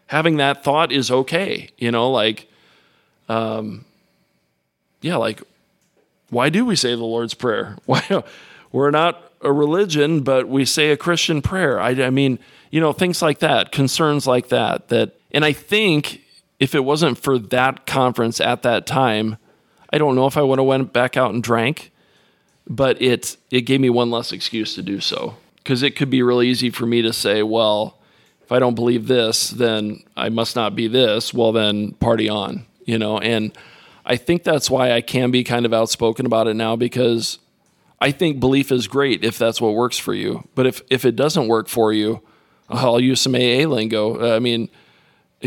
having 0.08 0.38
that 0.38 0.64
thought 0.64 0.92
is 0.92 1.10
okay 1.10 1.70
you 1.78 1.90
know 1.90 2.12
like 2.12 2.48
um 3.28 3.84
yeah 5.02 5.16
like 5.16 5.42
why 6.30 6.50
do 6.50 6.66
we 6.66 6.76
say 6.76 6.96
the 6.96 7.04
Lord's 7.04 7.34
prayer? 7.34 7.78
Why 7.86 8.24
we're 8.72 8.92
not 8.92 9.32
a 9.42 9.52
religion 9.52 10.22
but 10.22 10.48
we 10.48 10.66
say 10.66 10.90
a 10.92 10.98
Christian 10.98 11.42
prayer. 11.42 11.80
I 11.80 11.92
I 11.92 12.10
mean 12.10 12.40
you 12.72 12.82
know 12.82 12.94
things 12.94 13.22
like 13.22 13.40
that 13.40 13.72
concerns 13.72 14.28
like 14.28 14.50
that 14.50 14.90
that 14.90 15.16
and 15.32 15.44
I 15.46 15.54
think 15.54 16.22
if 16.60 16.74
it 16.74 16.86
wasn't 16.86 17.18
for 17.18 17.38
that 17.38 17.86
conference 17.86 18.40
at 18.40 18.64
that 18.64 18.88
time, 18.88 19.38
I 19.92 19.98
don't 19.98 20.16
know 20.16 20.26
if 20.28 20.38
I 20.38 20.42
would 20.42 20.60
have 20.60 20.68
went 20.68 20.94
back 20.94 21.18
out 21.18 21.34
and 21.34 21.44
drank, 21.44 21.92
but 22.68 23.02
it 23.02 23.38
it 23.52 23.62
gave 23.62 23.82
me 23.82 23.90
one 23.90 24.12
less 24.12 24.32
excuse 24.32 24.76
to 24.76 24.82
do 24.82 25.00
so. 25.00 25.36
Because 25.66 25.84
it 25.84 25.96
could 25.96 26.10
be 26.12 26.22
really 26.22 26.48
easy 26.48 26.70
for 26.70 26.86
me 26.86 27.02
to 27.02 27.12
say, 27.12 27.42
well, 27.44 27.98
if 28.44 28.52
I 28.52 28.60
don't 28.60 28.76
believe 28.76 29.08
this, 29.08 29.50
then 29.50 30.04
I 30.16 30.30
must 30.30 30.56
not 30.56 30.76
be 30.76 30.88
this. 30.88 31.34
Well, 31.34 31.52
then 31.52 31.94
party 31.94 32.30
on, 32.30 32.68
you 32.86 33.00
know. 33.00 33.18
And 33.18 33.52
I 34.06 34.16
think 34.16 34.44
that's 34.44 34.70
why 34.70 34.92
I 34.92 35.02
can 35.02 35.32
be 35.32 35.44
kind 35.44 35.66
of 35.66 35.74
outspoken 35.74 36.28
about 36.28 36.48
it 36.48 36.54
now 36.54 36.76
because 36.76 37.40
I 38.00 38.12
think 38.12 38.40
belief 38.40 38.72
is 38.72 38.88
great 38.88 39.26
if 39.26 39.40
that's 39.40 39.60
what 39.60 39.74
works 39.74 39.98
for 39.98 40.14
you. 40.14 40.48
But 40.54 40.68
if 40.68 40.82
if 40.92 41.04
it 41.04 41.16
doesn't 41.16 41.48
work 41.48 41.68
for 41.68 41.92
you, 41.92 42.22
I'll 42.70 43.00
use 43.00 43.20
some 43.20 43.34
AA 43.34 43.66
lingo. 43.68 44.22
Uh, 44.22 44.36
I 44.36 44.40
mean 44.40 44.70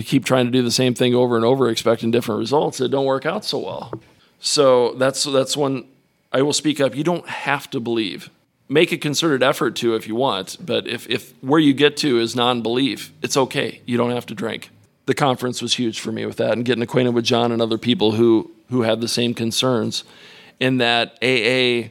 keep 0.02 0.24
trying 0.24 0.46
to 0.46 0.50
do 0.50 0.62
the 0.62 0.70
same 0.70 0.94
thing 0.94 1.14
over 1.14 1.36
and 1.36 1.44
over, 1.44 1.68
expecting 1.68 2.10
different 2.10 2.38
results, 2.38 2.80
it 2.80 2.88
don't 2.90 3.06
work 3.06 3.26
out 3.26 3.44
so 3.44 3.58
well. 3.58 3.92
So 4.40 4.94
that's 4.94 5.24
that's 5.24 5.56
when 5.56 5.86
I 6.32 6.42
will 6.42 6.52
speak 6.52 6.80
up. 6.80 6.94
You 6.94 7.04
don't 7.04 7.26
have 7.28 7.70
to 7.70 7.80
believe. 7.80 8.30
Make 8.68 8.92
a 8.92 8.98
concerted 8.98 9.42
effort 9.42 9.76
to 9.76 9.94
if 9.94 10.06
you 10.06 10.14
want, 10.14 10.58
but 10.60 10.86
if, 10.86 11.08
if 11.08 11.32
where 11.42 11.60
you 11.60 11.72
get 11.72 11.96
to 11.98 12.18
is 12.18 12.36
non-belief, 12.36 13.12
it's 13.22 13.36
okay. 13.36 13.80
You 13.86 13.96
don't 13.96 14.10
have 14.10 14.26
to 14.26 14.34
drink. 14.34 14.70
The 15.06 15.14
conference 15.14 15.62
was 15.62 15.74
huge 15.74 16.00
for 16.00 16.12
me 16.12 16.26
with 16.26 16.36
that 16.36 16.52
and 16.52 16.66
getting 16.66 16.82
acquainted 16.82 17.14
with 17.14 17.24
John 17.24 17.50
and 17.50 17.62
other 17.62 17.78
people 17.78 18.12
who 18.12 18.50
who 18.68 18.82
had 18.82 19.00
the 19.00 19.08
same 19.08 19.34
concerns. 19.34 20.04
In 20.60 20.78
that 20.78 21.18
AA 21.22 21.90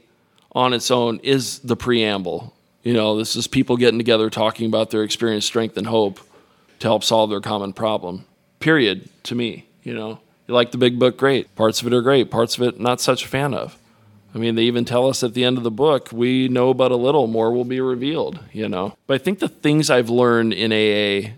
on 0.52 0.74
its 0.74 0.92
own 0.92 1.20
is 1.24 1.60
the 1.60 1.76
preamble. 1.76 2.54
You 2.84 2.94
know, 2.94 3.18
this 3.18 3.36
is 3.36 3.48
people 3.48 3.78
getting 3.78 4.00
together 4.00 4.30
talking 4.30 4.68
about 4.68 4.92
their 4.92 5.04
experience, 5.04 5.46
strength, 5.46 5.78
and 5.78 5.88
hope 5.88 6.20
to 6.80 6.88
help 6.88 7.04
solve 7.04 7.30
their 7.30 7.42
common 7.42 7.74
problem. 7.74 8.26
Period. 8.60 9.10
To 9.24 9.36
me, 9.36 9.68
you 9.84 9.94
know, 9.94 10.20
you 10.48 10.54
like 10.54 10.72
the 10.72 10.78
big 10.78 11.00
book, 11.00 11.18
great. 11.18 11.54
Parts 11.56 11.82
of 11.82 11.88
it 11.88 11.94
are 11.94 12.02
great. 12.02 12.32
Parts 12.32 12.58
of 12.58 12.64
it, 12.64 12.80
not 12.80 13.02
such 13.02 13.26
a 13.26 13.28
fan 13.28 13.54
of. 13.54 13.78
I 14.34 14.38
mean, 14.38 14.56
they 14.56 14.64
even 14.64 14.86
tell 14.86 15.08
us 15.08 15.24
at 15.24 15.34
the 15.34 15.44
end 15.44 15.58
of 15.58 15.64
the 15.64 15.72
book, 15.72 16.10
we 16.12 16.48
know 16.48 16.74
but 16.74 16.92
a 16.92 16.96
little, 16.96 17.28
more 17.28 17.52
will 17.52 17.66
be 17.66 17.80
revealed, 17.80 18.40
you 18.52 18.68
know. 18.68 18.98
But 19.08 19.16
I 19.16 19.24
think 19.24 19.40
the 19.40 19.48
things 19.48 19.90
I've 19.90 20.10
learned 20.10 20.54
in 20.54 20.72
AA 20.72 21.32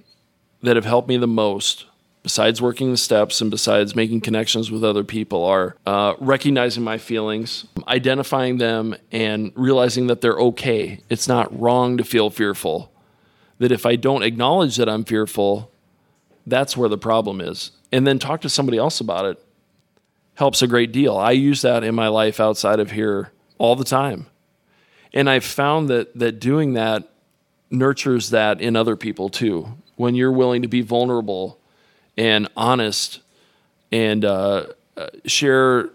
that 0.63 0.75
have 0.75 0.85
helped 0.85 1.07
me 1.07 1.17
the 1.17 1.27
most, 1.27 1.85
besides 2.23 2.61
working 2.61 2.91
the 2.91 2.97
steps 2.97 3.41
and 3.41 3.49
besides 3.49 3.95
making 3.95 4.21
connections 4.21 4.71
with 4.71 4.83
other 4.83 5.03
people, 5.03 5.45
are 5.45 5.75
uh, 5.85 6.15
recognizing 6.19 6.83
my 6.83 6.97
feelings, 6.97 7.65
identifying 7.87 8.57
them, 8.57 8.95
and 9.11 9.51
realizing 9.55 10.07
that 10.07 10.21
they're 10.21 10.39
okay. 10.39 10.99
It's 11.09 11.27
not 11.27 11.57
wrong 11.57 11.97
to 11.97 12.03
feel 12.03 12.29
fearful 12.29 12.91
that 13.59 13.71
if 13.71 13.85
I 13.85 13.95
don't 13.95 14.23
acknowledge 14.23 14.77
that 14.77 14.89
I'm 14.89 15.03
fearful, 15.03 15.71
that's 16.47 16.75
where 16.75 16.89
the 16.89 16.97
problem 16.97 17.39
is. 17.39 17.71
And 17.91 18.07
then 18.07 18.17
talk 18.17 18.41
to 18.41 18.49
somebody 18.49 18.77
else 18.77 18.99
about 18.99 19.25
it 19.25 19.45
helps 20.39 20.61
a 20.61 20.67
great 20.67 20.93
deal. 20.93 21.17
I 21.17 21.31
use 21.31 21.63
that 21.63 21.83
in 21.83 21.93
my 21.93 22.07
life 22.07 22.39
outside 22.39 22.79
of 22.79 22.91
here 22.91 23.33
all 23.57 23.75
the 23.75 23.83
time. 23.83 24.25
And 25.13 25.29
I've 25.29 25.43
found 25.43 25.89
that 25.89 26.17
that 26.17 26.39
doing 26.39 26.73
that 26.73 27.09
nurtures 27.69 28.29
that 28.29 28.61
in 28.61 28.77
other 28.77 28.95
people 28.95 29.27
too. 29.27 29.67
When 29.97 30.15
you're 30.15 30.31
willing 30.31 30.61
to 30.61 30.69
be 30.69 30.79
vulnerable 30.79 31.59
and 32.15 32.47
honest 32.55 33.19
and 33.91 34.23
uh, 34.23 34.67
uh 34.95 35.07
share 35.25 35.89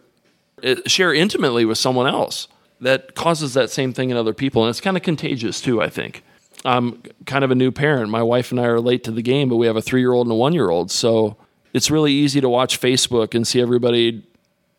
uh, 0.62 0.76
share 0.87 1.14
intimately 1.14 1.64
with 1.64 1.78
someone 1.78 2.07
else, 2.07 2.46
that 2.83 3.14
causes 3.14 3.54
that 3.54 3.70
same 3.70 3.94
thing 3.94 4.11
in 4.11 4.16
other 4.18 4.35
people, 4.35 4.62
and 4.62 4.68
it's 4.68 4.80
kind 4.80 4.96
of 4.96 5.02
contagious 5.02 5.62
too. 5.62 5.80
I 5.80 5.88
think. 5.88 6.22
I'm 6.66 7.02
kind 7.24 7.44
of 7.44 7.50
a 7.50 7.54
new 7.54 7.72
parent. 7.72 8.11
My 8.11 8.22
wife 8.22 8.50
and 8.50 8.61
I 8.61 8.64
are 8.64 8.80
late 8.80 9.04
to 9.04 9.11
the 9.11 9.22
game, 9.22 9.48
but 9.48 9.57
we 9.57 9.66
have 9.66 9.76
a 9.76 9.83
three 9.83 10.00
year 10.00 10.12
old 10.12 10.26
and 10.26 10.33
a 10.33 10.37
one 10.37 10.52
year 10.52 10.68
old. 10.68 10.90
So 10.90 11.38
it's 11.72 11.90
really 11.90 12.12
easy 12.12 12.42
to 12.42 12.48
watch 12.48 12.78
Facebook 12.78 13.35
and 13.35 13.46
see 13.46 13.62
everybody 13.62 14.22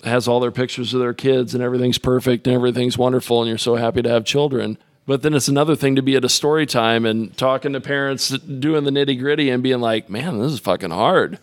has 0.05 0.27
all 0.27 0.39
their 0.39 0.51
pictures 0.51 0.93
of 0.93 0.99
their 0.99 1.13
kids 1.13 1.53
and 1.53 1.63
everything's 1.63 1.97
perfect 1.97 2.47
and 2.47 2.55
everything's 2.55 2.97
wonderful 2.97 3.41
and 3.41 3.49
you're 3.49 3.57
so 3.57 3.75
happy 3.75 4.01
to 4.01 4.09
have 4.09 4.25
children. 4.25 4.77
But 5.07 5.21
then 5.21 5.33
it's 5.33 5.47
another 5.47 5.75
thing 5.75 5.95
to 5.95 6.01
be 6.01 6.15
at 6.15 6.25
a 6.25 6.29
story 6.29 6.65
time 6.65 7.05
and 7.05 7.35
talking 7.37 7.73
to 7.73 7.81
parents 7.81 8.29
doing 8.29 8.83
the 8.83 8.91
nitty 8.91 9.19
gritty 9.19 9.49
and 9.49 9.61
being 9.61 9.79
like, 9.79 10.09
man, 10.09 10.39
this 10.39 10.53
is 10.53 10.59
fucking 10.59 10.89
hard. 10.89 11.37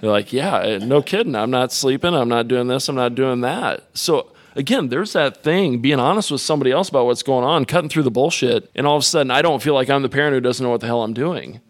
They're 0.00 0.10
like, 0.10 0.32
yeah, 0.32 0.58
eh, 0.58 0.78
no 0.78 1.00
kidding. 1.00 1.34
I'm 1.34 1.50
not 1.50 1.72
sleeping. 1.72 2.14
I'm 2.14 2.28
not 2.28 2.48
doing 2.48 2.66
this. 2.66 2.88
I'm 2.88 2.96
not 2.96 3.14
doing 3.14 3.40
that. 3.42 3.84
So 3.94 4.32
again, 4.56 4.88
there's 4.88 5.12
that 5.14 5.42
thing, 5.42 5.78
being 5.78 6.00
honest 6.00 6.30
with 6.30 6.40
somebody 6.40 6.70
else 6.70 6.88
about 6.88 7.06
what's 7.06 7.22
going 7.22 7.44
on, 7.44 7.64
cutting 7.64 7.88
through 7.88 8.02
the 8.02 8.10
bullshit, 8.10 8.70
and 8.74 8.86
all 8.86 8.96
of 8.96 9.02
a 9.02 9.06
sudden 9.06 9.30
I 9.30 9.42
don't 9.42 9.62
feel 9.62 9.74
like 9.74 9.88
I'm 9.88 10.02
the 10.02 10.08
parent 10.08 10.34
who 10.34 10.40
doesn't 10.40 10.62
know 10.62 10.70
what 10.70 10.80
the 10.80 10.86
hell 10.86 11.02
I'm 11.02 11.14
doing. 11.14 11.60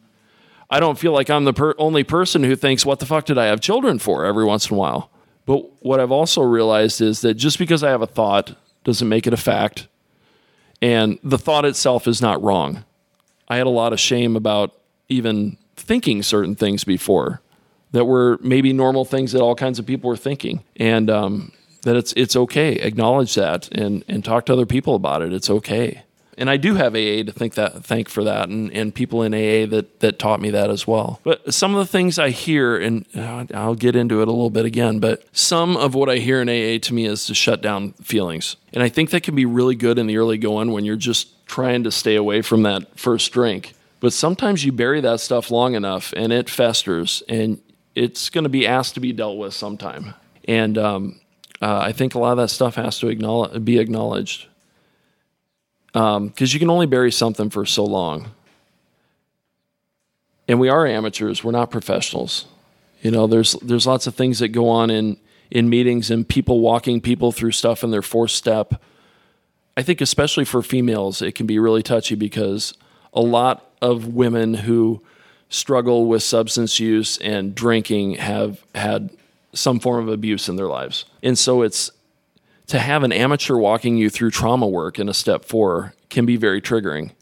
I 0.71 0.81
don't 0.81 0.99
feel 0.99 1.13
like 1.13 1.29
I'm 1.29 1.45
the 1.45 1.53
per- 1.53 1.75
only 1.77 2.03
person 2.03 2.43
who 2.43 2.57
thinks, 2.57 2.87
what 2.87 2.99
the 2.99 3.07
fuck 3.07 3.27
did 3.27 3.37
I 3.37 3.47
have 3.47 3.61
children 3.61 3.99
for 3.99 4.25
every 4.25 4.45
once 4.45 4.71
in 4.71 4.75
a 4.75 4.79
while? 4.79 5.11
But 5.53 5.71
what 5.85 6.01
I've 6.01 6.11
also 6.11 6.41
realized 6.41 7.03
is 7.03 7.21
that 7.21 7.35
just 7.35 7.59
because 7.59 7.85
I 7.85 7.91
have 7.91 8.01
a 8.01 8.07
thought 8.07 8.57
doesn't 8.85 9.07
make 9.07 9.27
it 9.27 9.35
a 9.35 9.37
fact. 9.37 9.87
And 10.81 11.19
the 11.23 11.37
thought 11.37 11.67
itself 11.67 12.09
is 12.09 12.23
not 12.23 12.43
wrong. 12.43 12.87
I 13.49 13.59
had 13.59 13.67
a 13.67 13.71
lot 13.83 13.93
of 13.93 14.01
shame 14.01 14.35
about 14.35 14.73
even 15.11 15.59
thinking 15.77 16.23
certain 16.23 16.55
things 16.55 16.85
before 16.85 17.43
that 17.91 18.07
were 18.07 18.39
maybe 18.41 18.73
normal 18.73 19.05
things 19.05 19.33
that 19.33 19.43
all 19.43 19.55
kinds 19.55 19.79
of 19.79 19.85
people 19.85 20.09
were 20.09 20.17
thinking. 20.17 20.65
And 20.77 21.11
um, 21.11 21.53
that 21.83 21.97
it's 21.97 22.15
it's 22.15 22.35
okay. 22.35 22.77
Acknowledge 22.77 23.35
that 23.35 23.69
and 23.73 24.07
and 24.09 24.25
talk 24.25 24.47
to 24.47 24.55
other 24.55 24.65
people 24.65 24.95
about 24.95 25.21
it. 25.21 25.35
It's 25.35 25.51
okay. 25.51 26.03
And 26.39 26.49
I 26.49 26.57
do 26.57 26.75
have 26.77 26.95
AA 26.95 27.23
to 27.25 27.33
think 27.33 27.55
that 27.55 27.85
thank 27.85 28.09
for 28.09 28.25
that, 28.25 28.49
and, 28.49 28.73
and 28.73 28.95
people 28.95 29.23
in 29.23 29.35
AA 29.35 29.67
that 29.71 30.01
that 30.01 30.19
taught 30.19 30.41
me 30.41 30.51
that 30.51 30.71
as 30.71 30.87
well. 30.87 31.21
But 31.25 31.53
some 31.53 31.75
of 31.75 31.79
the 31.79 31.91
things 31.91 32.19
I 32.19 32.31
hear, 32.31 32.77
and 32.77 33.05
uh, 33.15 33.45
I'll 33.55 33.75
get 33.75 33.97
into 33.97 34.23
it 34.23 34.29
a 34.29 34.31
little 34.31 34.51
bit 34.51 34.65
again, 34.65 34.99
but 34.99 35.25
some 35.33 35.77
of 35.77 35.95
what 35.95 36.09
I 36.09 36.17
hear 36.17 36.41
in 36.41 36.49
AA 36.49 36.79
to 36.87 36.95
me 36.95 37.05
is 37.05 37.27
to 37.27 37.35
shut 37.35 37.61
down 37.61 37.93
feelings, 37.95 38.57
and 38.73 38.83
I 38.83 38.89
think 38.89 39.11
that 39.11 39.23
can 39.23 39.35
be 39.35 39.45
really 39.45 39.75
good 39.75 39.99
in 39.99 40.07
the 40.07 40.17
early 40.17 40.39
going 40.39 40.73
when 40.73 40.85
you're 40.85 40.97
just 40.97 41.47
trying 41.47 41.85
to 41.85 41.91
stay 41.91 42.17
away 42.17 42.41
from 42.41 42.63
that 42.63 42.99
first 42.99 43.31
drink. 43.33 43.75
But 44.01 44.13
sometimes 44.13 44.65
you 44.65 44.73
bury 44.73 45.01
that 45.03 45.21
stuff 45.21 45.51
long 45.51 45.75
enough, 45.75 46.15
and 46.17 46.33
it 46.33 46.49
festers, 46.49 47.23
and 47.29 47.61
it's 47.95 48.31
going 48.31 48.45
to 48.45 48.51
be 48.51 48.67
asked 48.67 48.95
to 48.95 49.01
be 49.01 49.13
dealt 49.13 49.39
with 49.39 49.55
sometime. 49.55 50.15
And 50.49 50.79
um, 50.79 51.21
uh, 51.61 51.79
I 51.79 51.93
think 51.93 52.15
a 52.15 52.19
lot 52.19 52.33
of 52.33 52.39
that 52.39 52.49
stuff 52.49 52.75
has 52.77 52.99
to 52.99 53.09
acknowledge, 53.09 53.65
be 53.65 53.79
acknowledged 53.79 54.49
because 55.93 56.17
um, 56.17 56.33
you 56.37 56.59
can 56.59 56.71
only 56.71 56.87
bury 56.87 57.13
something 57.13 57.51
for 57.51 57.67
so 57.67 57.85
long. 57.85 58.31
And 60.49 60.59
we 60.59 60.69
are 60.69 60.87
amateurs; 60.87 61.45
we're 61.45 61.53
not 61.53 61.71
professionals. 61.71 62.47
You 63.03 63.11
know, 63.11 63.27
there's 63.27 63.53
there's 63.55 63.87
lots 63.87 64.07
of 64.07 64.15
things 64.15 64.39
that 64.39 64.49
go 64.49 64.69
on 64.69 64.91
in 64.91 65.17
in 65.51 65.69
meetings 65.69 66.11
and 66.11 66.27
people 66.27 66.61
walking 66.61 67.01
people 67.01 67.31
through 67.31 67.53
stuff 67.53 67.85
in 67.85 67.91
their 67.91 68.03
fourth 68.03 68.31
step. 68.31 68.83
I 69.77 69.83
think 69.83 70.01
especially 70.01 70.45
for 70.45 70.63
females, 70.63 71.23
it 71.23 71.35
can 71.35 71.47
be 71.47 71.59
really 71.59 71.83
touchy 71.83 72.15
because 72.15 72.75
a 73.13 73.21
lot 73.21 73.71
of 73.81 74.09
women 74.09 74.55
who 74.55 75.03
struggle 75.49 76.07
with 76.07 76.23
substance 76.23 76.81
use 76.81 77.19
and 77.19 77.55
drinking 77.55 78.15
have 78.15 78.65
had 78.75 79.11
some 79.53 79.79
form 79.79 80.09
of 80.09 80.13
abuse 80.13 80.49
in 80.49 80.57
their 80.57 80.67
lives. 80.69 81.05
And 81.23 81.39
so 81.39 81.63
it's 81.63 81.91
to 82.69 82.79
have 82.79 83.03
an 83.03 83.13
amateur 83.13 83.57
walking 83.57 83.97
you 83.97 84.11
through 84.11 84.31
trauma 84.31 84.67
work 84.67 84.99
in 84.99 85.09
a 85.09 85.15
step 85.15 85.45
four 85.45 85.95
can 86.11 86.27
be 86.27 86.37
very 86.37 86.61
triggering. 86.61 87.13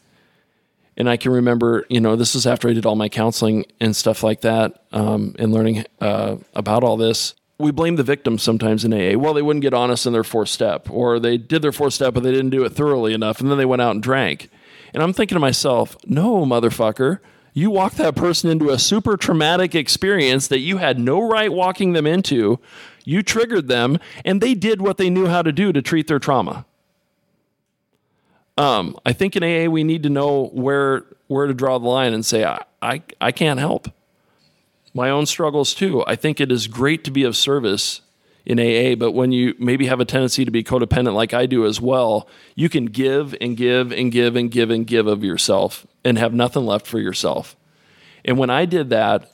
And 0.97 1.09
I 1.09 1.17
can 1.17 1.33
remember, 1.33 1.87
you 1.89 2.01
know, 2.01 2.15
this 2.15 2.35
is 2.35 2.47
after 2.47 2.69
I 2.69 2.75
did 2.75 2.85
all 2.85 2.97
my 2.97 3.09
counseling 3.09 3.65
and 3.81 3.97
stuff 3.97 4.23
like 4.23 4.43
that, 4.43 4.85
um, 4.93 5.35
and 5.39 5.53
learning 5.53 5.85
uh, 6.01 6.37
about 6.55 6.85
all 6.85 6.97
this. 6.97 7.35
We 7.59 7.71
blame 7.71 7.97
the 7.97 8.03
victims 8.03 8.43
sometimes 8.43 8.85
in 8.85 8.93
AA. 8.93 9.19
Well, 9.19 9.35
they 9.35 9.43
wouldn't 9.43 9.63
get 9.63 9.75
honest 9.75 10.07
in 10.07 10.13
their 10.13 10.25
fourth 10.25 10.49
step, 10.49 10.91
or 10.91 11.19
they 11.19 11.39
did 11.39 11.63
their 11.63 11.73
fourth 11.73 11.95
step, 11.95 12.15
but 12.15 12.23
they 12.23 12.33
didn't 12.33 12.51
do 12.51 12.65
it 12.65 12.71
thoroughly 12.71 13.15
enough, 13.15 13.41
and 13.41 13.51
then 13.51 13.59
they 13.59 13.65
went 13.65 13.83
out 13.83 13.93
and 13.93 14.03
drank. 14.03 14.51
And 14.93 15.03
I'm 15.03 15.13
thinking 15.13 15.37
to 15.37 15.41
myself, 15.41 15.97
no, 16.07 16.45
motherfucker, 16.45 17.21
you 17.53 17.71
walked 17.71 17.97
that 17.97 18.15
person 18.15 18.51
into 18.51 18.71
a 18.71 18.79
super 18.79 19.17
traumatic 19.17 19.75
experience 19.75 20.49
that 20.49 20.61
you 20.61 20.79
had 20.79 20.99
no 20.99 21.21
right 21.21 21.53
walking 21.53 21.93
them 21.93 22.07
into. 22.07 22.59
You 23.05 23.23
triggered 23.23 23.69
them, 23.69 23.99
and 24.25 24.41
they 24.41 24.55
did 24.55 24.81
what 24.81 24.97
they 24.97 25.11
knew 25.11 25.27
how 25.27 25.43
to 25.43 25.53
do 25.53 25.73
to 25.73 25.83
treat 25.83 26.07
their 26.07 26.19
trauma. 26.19 26.65
Um, 28.57 28.99
I 29.07 29.13
think 29.13 29.37
in 29.37 29.43
AA 29.43 29.71
we 29.71 29.85
need 29.85 30.03
to 30.03 30.11
know 30.11 30.47
where 30.53 31.05
where 31.29 31.47
to 31.47 31.55
draw 31.55 31.79
the 31.79 31.89
line 31.89 32.13
and 32.13 32.27
say 32.27 32.45
I, 32.45 32.63
I 32.83 33.03
I 33.21 33.33
can't 33.33 33.59
help. 33.59 33.89
My 34.93 35.09
own 35.09 35.25
struggles 35.25 35.73
too. 35.73 36.05
I 36.07 36.17
think 36.17 36.41
it 36.41 36.53
is 36.53 36.67
great 36.67 37.05
to 37.05 37.11
be 37.11 37.23
of 37.23 37.37
service 37.37 38.03
in 38.47 38.59
AA, 38.59 38.95
but 38.95 39.13
when 39.13 39.33
you 39.33 39.55
maybe 39.59 39.87
have 39.87 40.01
a 40.01 40.05
tendency 40.05 40.45
to 40.45 40.51
be 40.51 40.65
codependent 40.65 41.15
like 41.15 41.35
I 41.35 41.47
do 41.47 41.67
as 41.67 41.81
well, 41.81 42.29
you 42.55 42.69
can 42.69 42.87
give 42.87 43.35
and 43.41 43.57
give 43.57 43.93
and 43.93 44.11
give 44.11 44.37
and 44.37 44.51
give 44.51 44.71
and 44.71 44.87
give 44.87 45.07
of 45.07 45.23
yourself 45.23 45.87
and 46.05 46.19
have 46.19 46.33
nothing 46.33 46.65
left 46.65 46.87
for 46.87 46.99
yourself. 46.99 47.57
And 48.25 48.39
when 48.39 48.51
I 48.51 48.65
did 48.65 48.91
that, 48.91 49.31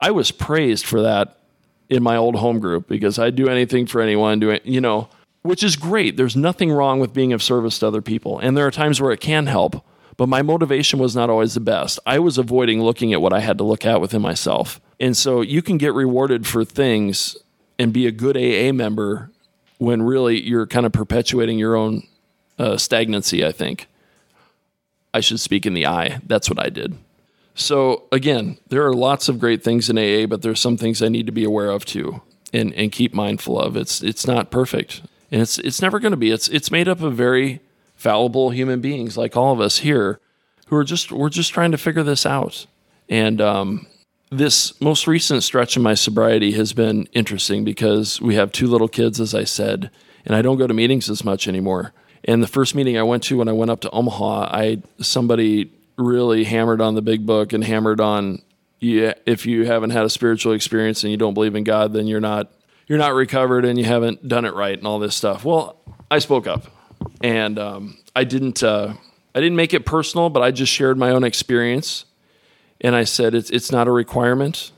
I 0.00 0.10
was 0.10 0.30
praised 0.30 0.86
for 0.86 1.02
that 1.02 1.38
in 1.88 2.02
my 2.02 2.16
old 2.16 2.36
home 2.36 2.58
group 2.58 2.88
because 2.88 3.18
I'd 3.18 3.36
do 3.36 3.48
anything 3.48 3.86
for 3.86 4.00
anyone, 4.00 4.40
do 4.40 4.50
it, 4.50 4.66
you 4.66 4.80
know, 4.80 5.08
which 5.42 5.62
is 5.62 5.76
great. 5.76 6.16
There's 6.16 6.36
nothing 6.36 6.72
wrong 6.72 7.00
with 7.00 7.14
being 7.14 7.32
of 7.32 7.42
service 7.42 7.78
to 7.78 7.86
other 7.86 8.02
people. 8.02 8.38
And 8.38 8.56
there 8.56 8.66
are 8.66 8.72
times 8.72 9.00
where 9.00 9.12
it 9.12 9.20
can 9.20 9.46
help, 9.46 9.84
but 10.16 10.28
my 10.28 10.42
motivation 10.42 10.98
was 10.98 11.14
not 11.14 11.30
always 11.30 11.54
the 11.54 11.60
best. 11.60 11.98
I 12.04 12.18
was 12.18 12.38
avoiding 12.38 12.82
looking 12.82 13.12
at 13.12 13.22
what 13.22 13.32
I 13.32 13.40
had 13.40 13.58
to 13.58 13.64
look 13.64 13.86
at 13.86 14.00
within 14.00 14.22
myself. 14.22 14.80
And 14.98 15.16
so 15.16 15.40
you 15.40 15.62
can 15.62 15.78
get 15.78 15.94
rewarded 15.94 16.46
for 16.46 16.64
things 16.64 17.36
and 17.78 17.92
be 17.92 18.06
a 18.06 18.12
good 18.12 18.36
AA 18.36 18.72
member 18.72 19.30
when 19.78 20.02
really 20.02 20.40
you're 20.40 20.66
kind 20.66 20.86
of 20.86 20.92
perpetuating 20.92 21.58
your 21.58 21.76
own 21.76 22.06
uh, 22.58 22.76
stagnancy, 22.76 23.44
I 23.44 23.52
think. 23.52 23.86
I 25.12 25.20
should 25.20 25.40
speak 25.40 25.66
in 25.66 25.74
the 25.74 25.86
eye. 25.86 26.20
That's 26.26 26.50
what 26.50 26.58
I 26.58 26.68
did. 26.68 26.96
So 27.54 28.04
again, 28.12 28.58
there 28.68 28.86
are 28.86 28.92
lots 28.92 29.28
of 29.28 29.38
great 29.38 29.64
things 29.64 29.88
in 29.88 29.98
AA, 29.98 30.26
but 30.26 30.42
there's 30.42 30.60
some 30.60 30.76
things 30.76 31.02
I 31.02 31.08
need 31.08 31.26
to 31.26 31.32
be 31.32 31.44
aware 31.44 31.70
of 31.70 31.84
too 31.84 32.20
and, 32.52 32.72
and 32.74 32.92
keep 32.92 33.14
mindful 33.14 33.58
of. 33.58 33.76
It's 33.76 34.02
it's 34.02 34.26
not 34.26 34.50
perfect. 34.50 35.02
And 35.32 35.40
it's 35.40 35.58
it's 35.58 35.80
never 35.80 35.98
going 35.98 36.12
to 36.12 36.18
be. 36.18 36.30
It's 36.30 36.48
it's 36.48 36.70
made 36.70 36.86
up 36.86 37.00
of 37.00 37.14
very 37.14 37.60
fallible 37.94 38.50
human 38.50 38.80
beings 38.80 39.16
like 39.16 39.36
all 39.36 39.52
of 39.52 39.60
us 39.60 39.78
here 39.78 40.20
who 40.66 40.76
are 40.76 40.84
just 40.84 41.10
we're 41.10 41.30
just 41.30 41.52
trying 41.52 41.72
to 41.72 41.78
figure 41.78 42.02
this 42.02 42.26
out. 42.26 42.66
And 43.08 43.40
um, 43.40 43.86
this 44.30 44.78
most 44.80 45.06
recent 45.06 45.42
stretch 45.42 45.76
of 45.76 45.82
my 45.82 45.94
sobriety 45.94 46.52
has 46.52 46.72
been 46.72 47.06
interesting 47.12 47.64
because 47.64 48.20
we 48.20 48.34
have 48.34 48.52
two 48.52 48.66
little 48.66 48.88
kids, 48.88 49.20
as 49.20 49.34
I 49.34 49.44
said, 49.44 49.90
and 50.24 50.34
I 50.34 50.42
don't 50.42 50.58
go 50.58 50.66
to 50.66 50.74
meetings 50.74 51.08
as 51.08 51.24
much 51.24 51.46
anymore. 51.46 51.92
And 52.24 52.42
the 52.42 52.48
first 52.48 52.74
meeting 52.74 52.98
I 52.98 53.04
went 53.04 53.22
to 53.24 53.38
when 53.38 53.48
I 53.48 53.52
went 53.52 53.70
up 53.70 53.80
to 53.82 53.90
Omaha, 53.90 54.48
I 54.50 54.82
somebody 54.98 55.72
really 55.96 56.44
hammered 56.44 56.80
on 56.80 56.94
the 56.94 57.02
big 57.02 57.24
book 57.24 57.52
and 57.52 57.62
hammered 57.62 58.00
on 58.00 58.42
yeah, 58.80 59.14
if 59.24 59.46
you 59.46 59.64
haven't 59.64 59.90
had 59.90 60.04
a 60.04 60.10
spiritual 60.10 60.52
experience 60.52 61.02
and 61.02 61.10
you 61.10 61.16
don't 61.16 61.34
believe 61.34 61.54
in 61.54 61.64
God, 61.64 61.92
then 61.92 62.06
you're 62.06 62.20
not 62.20 62.52
you're 62.86 62.98
not 62.98 63.14
recovered 63.14 63.64
and 63.64 63.78
you 63.78 63.84
haven't 63.84 64.26
done 64.26 64.44
it 64.44 64.54
right 64.54 64.76
and 64.76 64.86
all 64.86 64.98
this 64.98 65.14
stuff. 65.14 65.44
Well, 65.44 65.76
I 66.10 66.18
spoke 66.18 66.46
up, 66.46 66.66
and 67.22 67.58
um, 67.58 67.98
I 68.14 68.24
didn't 68.24 68.62
uh, 68.62 68.94
I 69.34 69.40
didn't 69.40 69.56
make 69.56 69.72
it 69.72 69.86
personal, 69.86 70.30
but 70.30 70.42
I 70.42 70.50
just 70.50 70.72
shared 70.72 70.98
my 70.98 71.10
own 71.10 71.22
experience 71.22 72.05
and 72.80 72.94
I 72.94 73.04
said 73.04 73.34
it's 73.34 73.50
it's 73.50 73.72
not 73.72 73.88
a 73.88 73.92
requirement. 73.92 74.72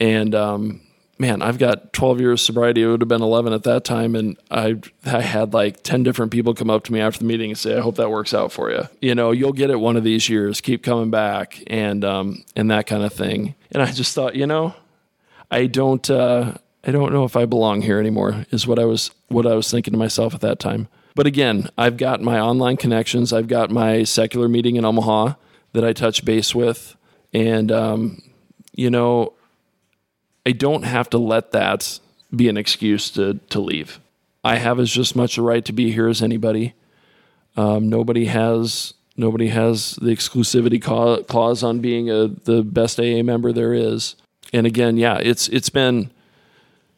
And 0.00 0.34
um, 0.34 0.80
man, 1.18 1.42
I've 1.42 1.58
got 1.58 1.92
12 1.92 2.20
years 2.20 2.42
sobriety. 2.42 2.82
It 2.82 2.86
would 2.86 3.00
have 3.00 3.08
been 3.08 3.22
11 3.22 3.52
at 3.52 3.62
that 3.64 3.84
time, 3.84 4.14
and 4.14 4.36
I 4.50 4.80
I 5.04 5.20
had 5.20 5.54
like 5.54 5.82
10 5.82 6.02
different 6.02 6.32
people 6.32 6.54
come 6.54 6.70
up 6.70 6.84
to 6.84 6.92
me 6.92 7.00
after 7.00 7.20
the 7.20 7.24
meeting 7.24 7.50
and 7.50 7.58
say, 7.58 7.76
"I 7.76 7.80
hope 7.80 7.96
that 7.96 8.10
works 8.10 8.34
out 8.34 8.52
for 8.52 8.70
you. 8.70 8.88
You 9.00 9.14
know, 9.14 9.30
you'll 9.30 9.52
get 9.52 9.70
it 9.70 9.80
one 9.80 9.96
of 9.96 10.04
these 10.04 10.28
years. 10.28 10.60
Keep 10.60 10.82
coming 10.82 11.10
back, 11.10 11.62
and 11.68 12.04
um, 12.04 12.44
and 12.56 12.70
that 12.70 12.86
kind 12.86 13.02
of 13.02 13.12
thing." 13.12 13.54
And 13.70 13.82
I 13.82 13.90
just 13.90 14.14
thought, 14.14 14.34
you 14.34 14.46
know, 14.46 14.74
I 15.50 15.66
don't 15.66 16.08
uh, 16.10 16.54
I 16.84 16.90
don't 16.90 17.12
know 17.12 17.24
if 17.24 17.36
I 17.36 17.46
belong 17.46 17.82
here 17.82 17.98
anymore. 17.98 18.46
Is 18.50 18.66
what 18.66 18.78
I 18.78 18.84
was 18.84 19.10
what 19.28 19.46
I 19.46 19.54
was 19.54 19.70
thinking 19.70 19.92
to 19.92 19.98
myself 19.98 20.34
at 20.34 20.40
that 20.40 20.58
time. 20.58 20.88
But 21.14 21.26
again, 21.26 21.68
I've 21.78 21.96
got 21.96 22.20
my 22.20 22.40
online 22.40 22.76
connections. 22.76 23.32
I've 23.32 23.46
got 23.46 23.70
my 23.70 24.02
secular 24.02 24.48
meeting 24.48 24.74
in 24.74 24.84
Omaha 24.84 25.34
that 25.72 25.84
I 25.84 25.92
touch 25.92 26.24
base 26.24 26.54
with. 26.54 26.96
And, 27.34 27.70
um, 27.72 28.22
you 28.72 28.88
know, 28.88 29.34
I 30.46 30.52
don't 30.52 30.84
have 30.84 31.10
to 31.10 31.18
let 31.18 31.52
that 31.52 31.98
be 32.34 32.48
an 32.48 32.56
excuse 32.56 33.10
to, 33.10 33.34
to 33.50 33.60
leave. 33.60 34.00
I 34.44 34.56
have 34.56 34.78
as 34.78 34.90
just 34.90 35.16
much 35.16 35.36
a 35.36 35.42
right 35.42 35.64
to 35.64 35.72
be 35.72 35.90
here 35.90 36.08
as 36.08 36.22
anybody. 36.22 36.74
Um, 37.56 37.88
nobody 37.88 38.26
has 38.26 38.94
nobody 39.16 39.48
has 39.48 39.92
the 40.02 40.10
exclusivity 40.10 40.82
clause 41.26 41.62
on 41.62 41.80
being 41.80 42.10
a, 42.10 42.28
the 42.28 42.62
best 42.62 42.98
AA 42.98 43.22
member 43.22 43.52
there 43.52 43.72
is. 43.72 44.16
And 44.52 44.66
again, 44.66 44.96
yeah, 44.96 45.18
it's 45.18 45.48
it's 45.48 45.70
been. 45.70 46.10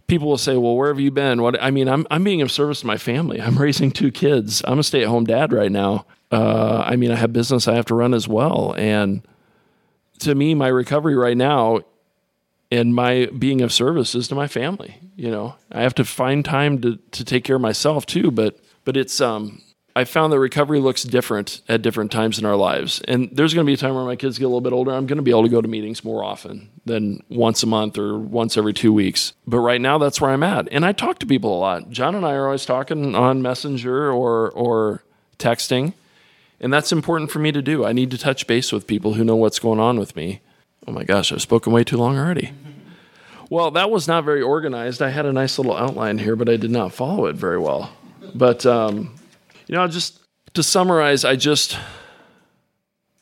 People 0.06 0.28
will 0.28 0.38
say, 0.38 0.56
"Well, 0.56 0.76
where 0.76 0.88
have 0.88 1.00
you 1.00 1.10
been?" 1.10 1.42
What 1.42 1.62
I 1.62 1.70
mean, 1.70 1.88
I'm 1.88 2.06
I'm 2.10 2.24
being 2.24 2.42
of 2.42 2.50
service 2.50 2.80
to 2.80 2.86
my 2.86 2.96
family. 2.96 3.40
I'm 3.40 3.56
raising 3.60 3.90
two 3.90 4.10
kids. 4.10 4.62
I'm 4.66 4.78
a 4.78 4.82
stay 4.82 5.02
at 5.02 5.08
home 5.08 5.24
dad 5.24 5.52
right 5.52 5.70
now. 5.70 6.06
Uh, 6.32 6.82
I 6.86 6.96
mean, 6.96 7.10
I 7.10 7.16
have 7.16 7.32
business 7.32 7.68
I 7.68 7.74
have 7.74 7.86
to 7.86 7.94
run 7.94 8.14
as 8.14 8.26
well, 8.26 8.74
and 8.76 9.22
to 10.20 10.34
me, 10.34 10.54
my 10.54 10.68
recovery 10.68 11.16
right 11.16 11.36
now 11.36 11.80
and 12.70 12.94
my 12.94 13.26
being 13.26 13.60
of 13.60 13.72
service 13.72 14.14
is 14.14 14.28
to 14.28 14.34
my 14.34 14.48
family. 14.48 14.98
You 15.16 15.30
know, 15.30 15.54
I 15.70 15.82
have 15.82 15.94
to 15.96 16.04
find 16.04 16.44
time 16.44 16.80
to, 16.82 16.96
to 17.12 17.24
take 17.24 17.44
care 17.44 17.56
of 17.56 17.62
myself 17.62 18.06
too, 18.06 18.30
but, 18.30 18.58
but 18.84 18.96
it's, 18.96 19.20
um, 19.20 19.62
I 19.96 20.04
found 20.04 20.30
that 20.34 20.38
recovery 20.38 20.78
looks 20.78 21.04
different 21.04 21.62
at 21.70 21.80
different 21.80 22.12
times 22.12 22.38
in 22.38 22.44
our 22.44 22.54
lives. 22.54 23.00
And 23.08 23.30
there's 23.32 23.54
going 23.54 23.64
to 23.64 23.70
be 23.70 23.72
a 23.72 23.78
time 23.78 23.94
where 23.94 24.04
my 24.04 24.14
kids 24.14 24.38
get 24.38 24.44
a 24.44 24.48
little 24.48 24.60
bit 24.60 24.74
older. 24.74 24.92
I'm 24.92 25.06
going 25.06 25.16
to 25.16 25.22
be 25.22 25.30
able 25.30 25.44
to 25.44 25.48
go 25.48 25.62
to 25.62 25.68
meetings 25.68 26.04
more 26.04 26.22
often 26.22 26.68
than 26.84 27.22
once 27.30 27.62
a 27.62 27.66
month 27.66 27.96
or 27.96 28.18
once 28.18 28.58
every 28.58 28.74
two 28.74 28.92
weeks. 28.92 29.32
But 29.46 29.60
right 29.60 29.80
now, 29.80 29.96
that's 29.96 30.20
where 30.20 30.32
I'm 30.32 30.42
at. 30.42 30.68
And 30.70 30.84
I 30.84 30.92
talk 30.92 31.18
to 31.20 31.26
people 31.26 31.56
a 31.56 31.60
lot. 31.60 31.88
John 31.88 32.14
and 32.14 32.26
I 32.26 32.32
are 32.32 32.44
always 32.44 32.66
talking 32.66 33.14
on 33.14 33.40
Messenger 33.40 34.12
or, 34.12 34.50
or 34.50 35.02
texting. 35.38 35.94
And 36.60 36.72
that's 36.72 36.92
important 36.92 37.30
for 37.30 37.38
me 37.38 37.52
to 37.52 37.62
do. 37.62 37.84
I 37.84 37.92
need 37.92 38.10
to 38.12 38.18
touch 38.18 38.46
base 38.46 38.72
with 38.72 38.86
people 38.86 39.14
who 39.14 39.24
know 39.24 39.36
what's 39.36 39.58
going 39.58 39.80
on 39.80 39.98
with 39.98 40.16
me. 40.16 40.40
Oh 40.86 40.92
my 40.92 41.04
gosh, 41.04 41.32
I've 41.32 41.42
spoken 41.42 41.72
way 41.72 41.84
too 41.84 41.96
long 41.96 42.18
already. 42.18 42.52
Well, 43.48 43.70
that 43.70 43.92
was 43.92 44.08
not 44.08 44.24
very 44.24 44.42
organized. 44.42 45.00
I 45.00 45.10
had 45.10 45.24
a 45.24 45.32
nice 45.32 45.56
little 45.56 45.76
outline 45.76 46.18
here, 46.18 46.34
but 46.34 46.48
I 46.48 46.56
did 46.56 46.72
not 46.72 46.92
follow 46.92 47.26
it 47.26 47.36
very 47.36 47.60
well. 47.60 47.92
But 48.34 48.66
um, 48.66 49.14
you 49.68 49.76
know, 49.76 49.86
just 49.86 50.18
to 50.54 50.64
summarize, 50.64 51.24
I 51.24 51.36
just 51.36 51.78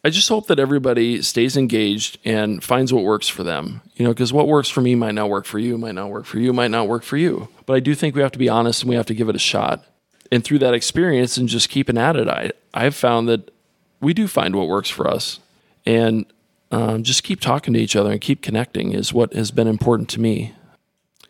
I 0.02 0.08
just 0.08 0.30
hope 0.30 0.46
that 0.46 0.58
everybody 0.58 1.20
stays 1.20 1.58
engaged 1.58 2.18
and 2.24 2.64
finds 2.64 2.90
what 2.90 3.04
works 3.04 3.28
for 3.28 3.42
them. 3.42 3.82
You 3.96 4.06
know, 4.06 4.14
because 4.14 4.32
what 4.32 4.48
works 4.48 4.70
for 4.70 4.80
me 4.80 4.94
might 4.94 5.14
not 5.14 5.28
work 5.28 5.44
for 5.44 5.58
you, 5.58 5.76
might 5.76 5.94
not 5.94 6.08
work 6.08 6.24
for 6.24 6.38
you, 6.38 6.54
might 6.54 6.70
not 6.70 6.88
work 6.88 7.02
for 7.02 7.18
you. 7.18 7.48
But 7.66 7.74
I 7.74 7.80
do 7.80 7.94
think 7.94 8.14
we 8.14 8.22
have 8.22 8.32
to 8.32 8.38
be 8.38 8.48
honest 8.48 8.82
and 8.82 8.88
we 8.88 8.96
have 8.96 9.06
to 9.06 9.14
give 9.14 9.28
it 9.28 9.36
a 9.36 9.38
shot 9.40 9.84
and 10.34 10.42
through 10.42 10.58
that 10.58 10.74
experience 10.74 11.36
and 11.36 11.48
just 11.48 11.68
keeping 11.68 11.96
at 11.96 12.16
it, 12.16 12.28
I 12.28 12.50
I've 12.74 12.96
found 12.96 13.28
that 13.28 13.52
we 14.00 14.12
do 14.12 14.26
find 14.26 14.56
what 14.56 14.66
works 14.66 14.90
for 14.90 15.08
us, 15.08 15.38
and 15.86 16.26
um, 16.72 17.04
just 17.04 17.22
keep 17.22 17.40
talking 17.40 17.72
to 17.74 17.80
each 17.80 17.94
other 17.94 18.10
and 18.10 18.20
keep 18.20 18.42
connecting 18.42 18.92
is 18.92 19.12
what 19.12 19.32
has 19.34 19.52
been 19.52 19.68
important 19.68 20.08
to 20.10 20.20
me. 20.20 20.52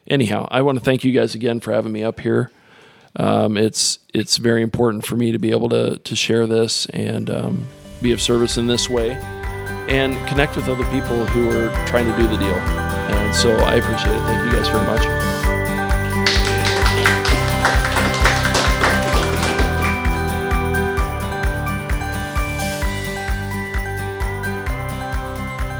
Anyhow, 0.06 0.48
I 0.50 0.62
want 0.62 0.78
to 0.78 0.84
thank 0.84 1.04
you 1.04 1.12
guys 1.12 1.34
again 1.34 1.60
for 1.60 1.72
having 1.72 1.92
me 1.92 2.02
up 2.02 2.20
here. 2.20 2.50
Um, 3.16 3.58
it's 3.58 3.98
it's 4.14 4.38
very 4.38 4.62
important 4.62 5.04
for 5.04 5.16
me 5.16 5.32
to 5.32 5.38
be 5.38 5.50
able 5.50 5.68
to 5.68 5.98
to 5.98 6.16
share 6.16 6.46
this 6.46 6.86
and 6.86 7.28
um, 7.28 7.66
be 8.00 8.12
of 8.12 8.22
service 8.22 8.56
in 8.56 8.68
this 8.68 8.88
way 8.88 9.12
and 9.86 10.14
connect 10.26 10.56
with 10.56 10.66
other 10.68 10.84
people 10.84 11.26
who 11.26 11.50
are 11.50 11.86
trying 11.86 12.10
to 12.10 12.16
do 12.16 12.26
the 12.26 12.38
deal. 12.38 12.56
And 12.56 13.34
so 13.34 13.54
I 13.56 13.74
appreciate 13.74 14.16
it. 14.16 14.20
Thank 14.20 14.50
you 14.50 14.58
guys 14.58 14.68
very 14.68 14.86
much. 14.86 15.53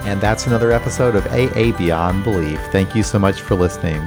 And 0.05 0.21
that's 0.21 0.47
another 0.47 0.71
episode 0.71 1.17
of 1.17 1.27
AA 1.29 1.77
Beyond 1.77 2.25
Belief. 2.25 2.61
Thank 2.73 2.95
you 2.95 3.03
so 3.03 3.19
much 3.19 3.41
for 3.41 3.55
listening. 3.55 4.01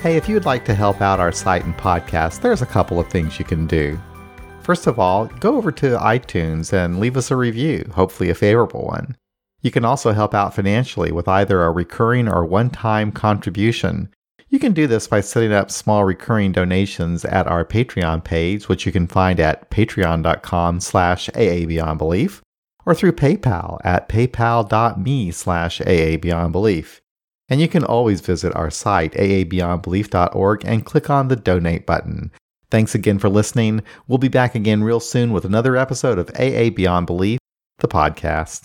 Hey, 0.00 0.16
if 0.16 0.28
you'd 0.28 0.44
like 0.44 0.64
to 0.66 0.74
help 0.74 1.00
out 1.00 1.20
our 1.20 1.32
site 1.32 1.64
and 1.64 1.76
podcast, 1.76 2.40
there's 2.40 2.62
a 2.62 2.66
couple 2.66 3.00
of 3.00 3.08
things 3.08 3.38
you 3.38 3.44
can 3.44 3.66
do. 3.66 3.98
First 4.62 4.86
of 4.86 4.98
all, 4.98 5.26
go 5.26 5.56
over 5.56 5.72
to 5.72 5.98
iTunes 5.98 6.72
and 6.72 7.00
leave 7.00 7.16
us 7.16 7.30
a 7.30 7.36
review, 7.36 7.90
hopefully 7.94 8.30
a 8.30 8.34
favorable 8.34 8.84
one. 8.84 9.16
You 9.62 9.70
can 9.70 9.84
also 9.84 10.12
help 10.12 10.34
out 10.34 10.54
financially 10.54 11.12
with 11.12 11.28
either 11.28 11.62
a 11.62 11.70
recurring 11.70 12.28
or 12.28 12.44
one-time 12.44 13.12
contribution. 13.12 14.10
You 14.48 14.58
can 14.58 14.72
do 14.72 14.86
this 14.86 15.06
by 15.06 15.20
setting 15.20 15.52
up 15.52 15.70
small 15.70 16.04
recurring 16.04 16.52
donations 16.52 17.24
at 17.24 17.46
our 17.46 17.64
Patreon 17.64 18.24
page, 18.24 18.68
which 18.68 18.84
you 18.84 18.92
can 18.92 19.06
find 19.06 19.38
at 19.38 19.70
patreon.com 19.70 20.80
slash 20.80 21.28
aabeyondbelief, 21.30 22.40
or 22.86 22.94
through 22.94 23.12
PayPal 23.12 23.78
at 23.84 24.08
paypal.me 24.08 25.30
slash 25.30 25.80
aabeyondbelief. 25.80 27.00
And 27.48 27.60
you 27.60 27.68
can 27.68 27.84
always 27.84 28.20
visit 28.20 28.54
our 28.54 28.70
site, 28.70 29.12
aabeyondbelief.org, 29.14 30.64
and 30.64 30.86
click 30.86 31.10
on 31.10 31.28
the 31.28 31.36
donate 31.36 31.84
button. 31.84 32.30
Thanks 32.70 32.94
again 32.94 33.18
for 33.18 33.28
listening. 33.28 33.82
We'll 34.06 34.18
be 34.18 34.28
back 34.28 34.54
again 34.54 34.84
real 34.84 35.00
soon 35.00 35.32
with 35.32 35.44
another 35.44 35.76
episode 35.76 36.18
of 36.18 36.30
AA 36.38 36.70
Beyond 36.70 37.06
Belief, 37.06 37.40
the 37.78 37.88
podcast. 37.88 38.62